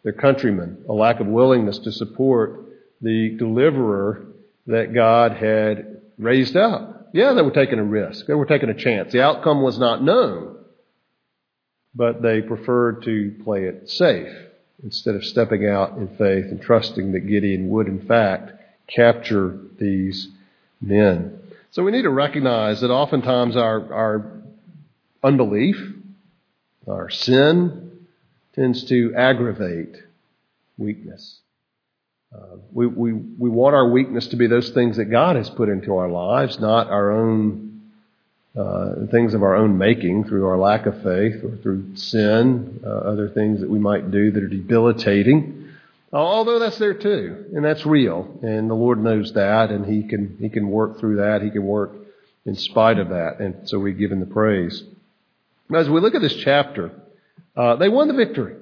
their 0.03 0.12
countrymen, 0.12 0.85
a 0.88 0.92
lack 0.92 1.21
of 1.21 1.27
willingness 1.27 1.79
to 1.79 1.92
support 1.92 2.66
the 3.01 3.35
deliverer 3.38 4.27
that 4.66 4.92
God 4.92 5.33
had 5.33 6.03
raised 6.18 6.57
up. 6.57 7.09
Yeah, 7.14 7.33
they 7.33 7.40
were 7.40 7.51
taking 7.51 7.79
a 7.79 7.85
risk. 7.85 8.27
They 8.27 8.35
were 8.35 8.44
taking 8.44 8.68
a 8.68 8.75
chance. 8.75 9.11
The 9.12 9.23
outcome 9.23 9.62
was 9.62 9.79
not 9.79 10.03
known, 10.03 10.57
but 11.94 12.21
they 12.21 12.42
preferred 12.42 13.05
to 13.05 13.35
play 13.42 13.64
it 13.64 13.88
safe 13.88 14.33
instead 14.85 15.14
of 15.14 15.25
stepping 15.25 15.66
out 15.66 15.97
in 15.97 16.09
faith 16.16 16.44
and 16.47 16.61
trusting 16.61 17.12
that 17.12 17.21
Gideon 17.21 17.71
would, 17.71 17.87
in 17.87 18.07
fact, 18.07 18.53
capture 18.87 19.59
these 19.79 20.29
men. 20.83 21.40
So 21.70 21.85
we 21.85 21.92
need 21.92 22.02
to 22.02 22.11
recognize 22.11 22.81
that 22.81 22.90
oftentimes 22.90 23.57
our, 23.57 23.92
our 23.92 24.33
unbelief, 25.22 25.76
our 26.87 27.11
sin, 27.11 28.07
tends 28.54 28.85
to 28.85 29.14
aggravate 29.14 29.94
weakness. 30.78 31.40
Uh, 32.35 32.57
we, 32.72 32.87
we, 32.87 33.12
we 33.12 33.50
want 33.50 33.74
our 33.74 33.88
weakness 33.88 34.28
to 34.28 34.37
be 34.37 34.46
those 34.46 34.70
things 34.70 34.96
that 34.96 35.07
God 35.07 35.37
has 35.37 35.50
put 35.50 35.68
into 35.68 35.96
our 35.96 36.09
lives, 36.09 36.59
not 36.59 36.88
our 36.88 37.12
own 37.12 37.83
uh, 38.59 39.07
things 39.11 39.35
of 39.35 39.42
our 39.42 39.54
own 39.54 39.76
making 39.76 40.24
through 40.24 40.46
our 40.46 40.59
lack 40.59 40.87
of 40.87 40.94
faith 41.02 41.44
or 41.44 41.57
through 41.62 41.96
sin, 41.96 42.81
uh, 42.85 42.88
other 42.88 43.28
things 43.28 43.61
that 43.61 43.68
we 43.68 43.78
might 43.78 44.11
do 44.11 44.31
that 44.31 44.42
are 44.42 44.48
debilitating. 44.48 45.58
Although 46.12 46.59
that's 46.59 46.79
there 46.79 46.94
too, 46.94 47.47
and 47.55 47.64
that's 47.64 47.85
real, 47.85 48.38
and 48.42 48.71
the 48.71 48.75
Lord 48.75 49.03
knows 49.03 49.33
that, 49.35 49.71
and 49.71 49.85
He 49.85 50.09
can 50.09 50.38
He 50.40 50.49
can 50.49 50.68
work 50.71 50.99
through 50.99 51.16
that. 51.16 51.42
He 51.42 51.51
can 51.51 51.64
work 51.64 51.92
in 52.47 52.55
spite 52.55 52.99
of 52.99 53.11
that, 53.11 53.40
and 53.40 53.68
so 53.68 53.79
we 53.79 53.92
give 53.92 54.11
Him 54.11 54.21
the 54.21 54.27
praise. 54.27 54.83
As 55.75 55.88
we 55.88 56.01
look 56.01 56.14
at 56.14 56.23
this 56.23 56.37
chapter, 56.37 56.92
uh, 57.55 57.77
they 57.77 57.90
won 57.90 58.09
the 58.09 58.14
victory, 58.14 58.57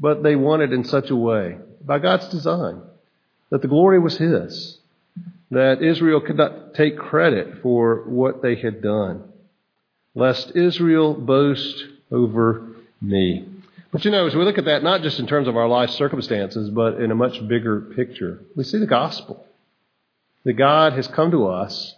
but 0.00 0.24
they 0.24 0.34
won 0.34 0.62
it 0.62 0.72
in 0.72 0.84
such 0.84 1.10
a 1.10 1.16
way 1.16 1.58
by 1.84 2.00
God's 2.00 2.28
design, 2.28 2.82
that 3.50 3.62
the 3.62 3.68
glory 3.68 4.00
was 4.00 4.18
His, 4.18 4.78
that 5.52 5.80
Israel 5.80 6.20
could 6.20 6.36
not 6.36 6.74
take 6.74 6.98
credit 6.98 7.62
for 7.62 8.02
what 8.08 8.42
they 8.42 8.56
had 8.56 8.82
done, 8.82 9.22
lest 10.16 10.56
Israel 10.56 11.14
boast 11.14 11.84
over 12.10 12.66
me. 13.00 13.49
But 13.92 14.04
you 14.04 14.10
know, 14.10 14.26
as 14.26 14.34
we 14.34 14.44
look 14.44 14.58
at 14.58 14.66
that, 14.66 14.82
not 14.82 15.02
just 15.02 15.18
in 15.18 15.26
terms 15.26 15.48
of 15.48 15.56
our 15.56 15.68
life 15.68 15.90
circumstances, 15.90 16.70
but 16.70 17.00
in 17.00 17.10
a 17.10 17.14
much 17.16 17.46
bigger 17.48 17.80
picture, 17.80 18.40
we 18.54 18.64
see 18.64 18.78
the 18.78 18.86
gospel. 18.86 19.44
That 20.44 20.54
God 20.54 20.94
has 20.94 21.06
come 21.08 21.32
to 21.32 21.48
us, 21.48 21.94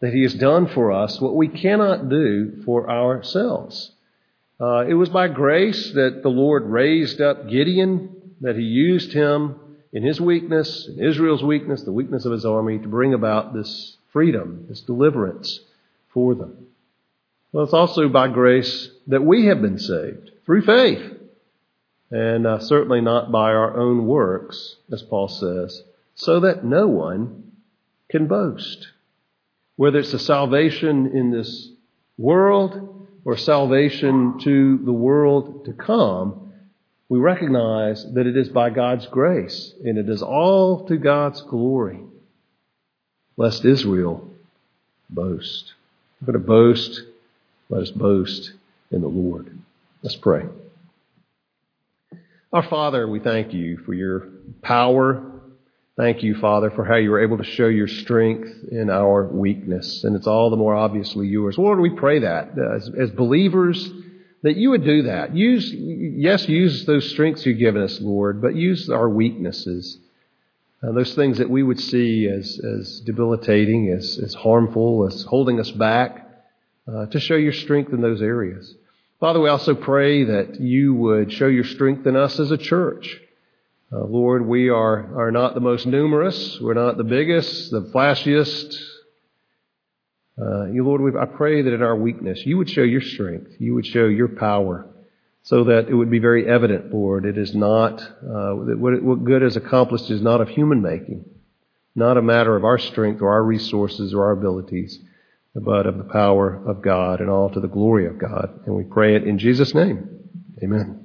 that 0.00 0.12
He 0.12 0.22
has 0.22 0.34
done 0.34 0.66
for 0.68 0.90
us 0.90 1.20
what 1.20 1.36
we 1.36 1.48
cannot 1.48 2.08
do 2.08 2.62
for 2.64 2.90
ourselves. 2.90 3.92
Uh, 4.60 4.84
it 4.88 4.94
was 4.94 5.08
by 5.10 5.28
grace 5.28 5.92
that 5.92 6.20
the 6.22 6.28
Lord 6.28 6.64
raised 6.64 7.20
up 7.20 7.48
Gideon 7.48 8.14
that 8.40 8.56
he 8.56 8.62
used 8.62 9.12
him 9.12 9.58
in 9.92 10.02
his 10.02 10.20
weakness, 10.20 10.86
in 10.86 11.02
Israel's 11.02 11.42
weakness, 11.42 11.82
the 11.82 11.92
weakness 11.92 12.24
of 12.24 12.32
his 12.32 12.44
army, 12.44 12.78
to 12.78 12.88
bring 12.88 13.14
about 13.14 13.54
this 13.54 13.96
freedom, 14.12 14.66
this 14.68 14.80
deliverance 14.82 15.60
for 16.12 16.34
them. 16.34 16.66
Well, 17.52 17.64
it's 17.64 17.72
also 17.72 18.08
by 18.08 18.28
grace 18.28 18.90
that 19.06 19.24
we 19.24 19.46
have 19.46 19.62
been 19.62 19.78
saved 19.78 20.30
through 20.44 20.62
faith, 20.62 21.12
and 22.10 22.46
uh, 22.46 22.58
certainly 22.60 23.00
not 23.00 23.32
by 23.32 23.52
our 23.52 23.76
own 23.76 24.06
works, 24.06 24.76
as 24.92 25.02
Paul 25.02 25.28
says, 25.28 25.82
so 26.14 26.40
that 26.40 26.64
no 26.64 26.86
one 26.88 27.52
can 28.10 28.26
boast. 28.26 28.88
whether 29.76 29.98
it's 29.98 30.14
a 30.14 30.18
salvation 30.18 31.16
in 31.16 31.30
this 31.30 31.70
world 32.16 33.06
or 33.24 33.36
salvation 33.36 34.38
to 34.40 34.78
the 34.84 34.92
world 34.92 35.64
to 35.64 35.72
come, 35.72 36.52
we 37.08 37.18
recognize 37.18 38.04
that 38.14 38.26
it 38.26 38.36
is 38.36 38.48
by 38.48 38.70
God's 38.70 39.06
grace 39.06 39.72
and 39.84 39.98
it 39.98 40.08
is 40.08 40.22
all 40.22 40.86
to 40.86 40.96
God's 40.96 41.42
glory. 41.42 42.00
Lest 43.36 43.64
Israel 43.64 44.28
boast. 45.10 45.72
We're 46.20 46.32
going 46.32 46.42
to 46.42 46.46
boast. 46.46 47.02
Let 47.68 47.82
us 47.82 47.90
boast 47.90 48.52
in 48.90 49.00
the 49.00 49.08
Lord. 49.08 49.58
Let's 50.02 50.16
pray. 50.16 50.44
Our 52.54 52.62
Father, 52.62 53.08
we 53.08 53.18
thank 53.18 53.52
you 53.52 53.78
for 53.78 53.94
your 53.94 54.28
power. 54.62 55.40
Thank 55.96 56.22
you, 56.22 56.36
Father, 56.36 56.70
for 56.70 56.84
how 56.84 56.94
you 56.94 57.10
were 57.10 57.20
able 57.20 57.38
to 57.38 57.42
show 57.42 57.66
your 57.66 57.88
strength 57.88 58.48
in 58.70 58.90
our 58.90 59.26
weakness. 59.26 60.04
And 60.04 60.14
it's 60.14 60.28
all 60.28 60.50
the 60.50 60.56
more 60.56 60.76
obviously 60.76 61.26
yours. 61.26 61.58
Lord, 61.58 61.80
we 61.80 61.90
pray 61.90 62.20
that 62.20 62.52
as, 62.76 62.88
as 62.96 63.10
believers, 63.10 63.90
that 64.44 64.56
you 64.56 64.70
would 64.70 64.84
do 64.84 65.02
that. 65.02 65.34
Use, 65.34 65.68
yes, 65.74 66.48
use 66.48 66.84
those 66.84 67.10
strengths 67.10 67.44
you've 67.44 67.58
given 67.58 67.82
us, 67.82 68.00
Lord, 68.00 68.40
but 68.40 68.54
use 68.54 68.88
our 68.88 69.08
weaknesses. 69.08 69.98
Uh, 70.80 70.92
those 70.92 71.12
things 71.16 71.38
that 71.38 71.50
we 71.50 71.64
would 71.64 71.80
see 71.80 72.28
as, 72.28 72.60
as 72.60 73.00
debilitating, 73.00 73.90
as, 73.90 74.16
as 74.22 74.32
harmful, 74.32 75.08
as 75.08 75.24
holding 75.24 75.58
us 75.58 75.72
back, 75.72 76.24
uh, 76.86 77.06
to 77.06 77.18
show 77.18 77.34
your 77.34 77.52
strength 77.52 77.92
in 77.92 78.00
those 78.00 78.22
areas. 78.22 78.76
Father, 79.24 79.40
we 79.40 79.48
also 79.48 79.74
pray 79.74 80.24
that 80.24 80.60
you 80.60 80.92
would 80.92 81.32
show 81.32 81.46
your 81.46 81.64
strength 81.64 82.06
in 82.06 82.14
us 82.14 82.38
as 82.38 82.50
a 82.50 82.58
church. 82.58 83.22
Uh, 83.90 84.04
Lord, 84.04 84.46
we 84.46 84.68
are, 84.68 85.18
are 85.18 85.30
not 85.30 85.54
the 85.54 85.60
most 85.60 85.86
numerous. 85.86 86.60
We're 86.60 86.74
not 86.74 86.98
the 86.98 87.04
biggest, 87.04 87.70
the 87.70 87.84
flashiest. 87.84 88.76
Uh, 90.38 90.66
you, 90.66 90.84
Lord, 90.84 91.00
we, 91.00 91.18
I 91.18 91.24
pray 91.24 91.62
that 91.62 91.72
in 91.72 91.82
our 91.82 91.96
weakness, 91.96 92.44
you 92.44 92.58
would 92.58 92.68
show 92.68 92.82
your 92.82 93.00
strength. 93.00 93.52
You 93.58 93.72
would 93.76 93.86
show 93.86 94.04
your 94.04 94.28
power 94.28 94.86
so 95.44 95.64
that 95.64 95.88
it 95.88 95.94
would 95.94 96.10
be 96.10 96.18
very 96.18 96.46
evident, 96.46 96.92
Lord, 96.92 97.24
it 97.24 97.38
is 97.38 97.54
not, 97.54 98.02
uh, 98.02 98.64
that 98.66 98.76
what, 98.78 99.02
what 99.02 99.24
good 99.24 99.42
is 99.42 99.56
accomplished 99.56 100.10
is 100.10 100.20
not 100.20 100.42
of 100.42 100.50
human 100.50 100.82
making, 100.82 101.24
not 101.94 102.18
a 102.18 102.22
matter 102.22 102.54
of 102.56 102.66
our 102.66 102.76
strength 102.76 103.22
or 103.22 103.30
our 103.30 103.42
resources 103.42 104.12
or 104.12 104.26
our 104.26 104.32
abilities 104.32 105.00
but 105.54 105.86
of 105.86 105.98
the 105.98 106.04
power 106.04 106.62
of 106.66 106.82
God 106.82 107.20
and 107.20 107.30
all 107.30 107.50
to 107.50 107.60
the 107.60 107.68
glory 107.68 108.06
of 108.06 108.18
God. 108.18 108.48
And 108.66 108.74
we 108.74 108.84
pray 108.84 109.16
it 109.16 109.24
in 109.24 109.38
Jesus' 109.38 109.74
name. 109.74 110.08
Amen. 110.62 111.03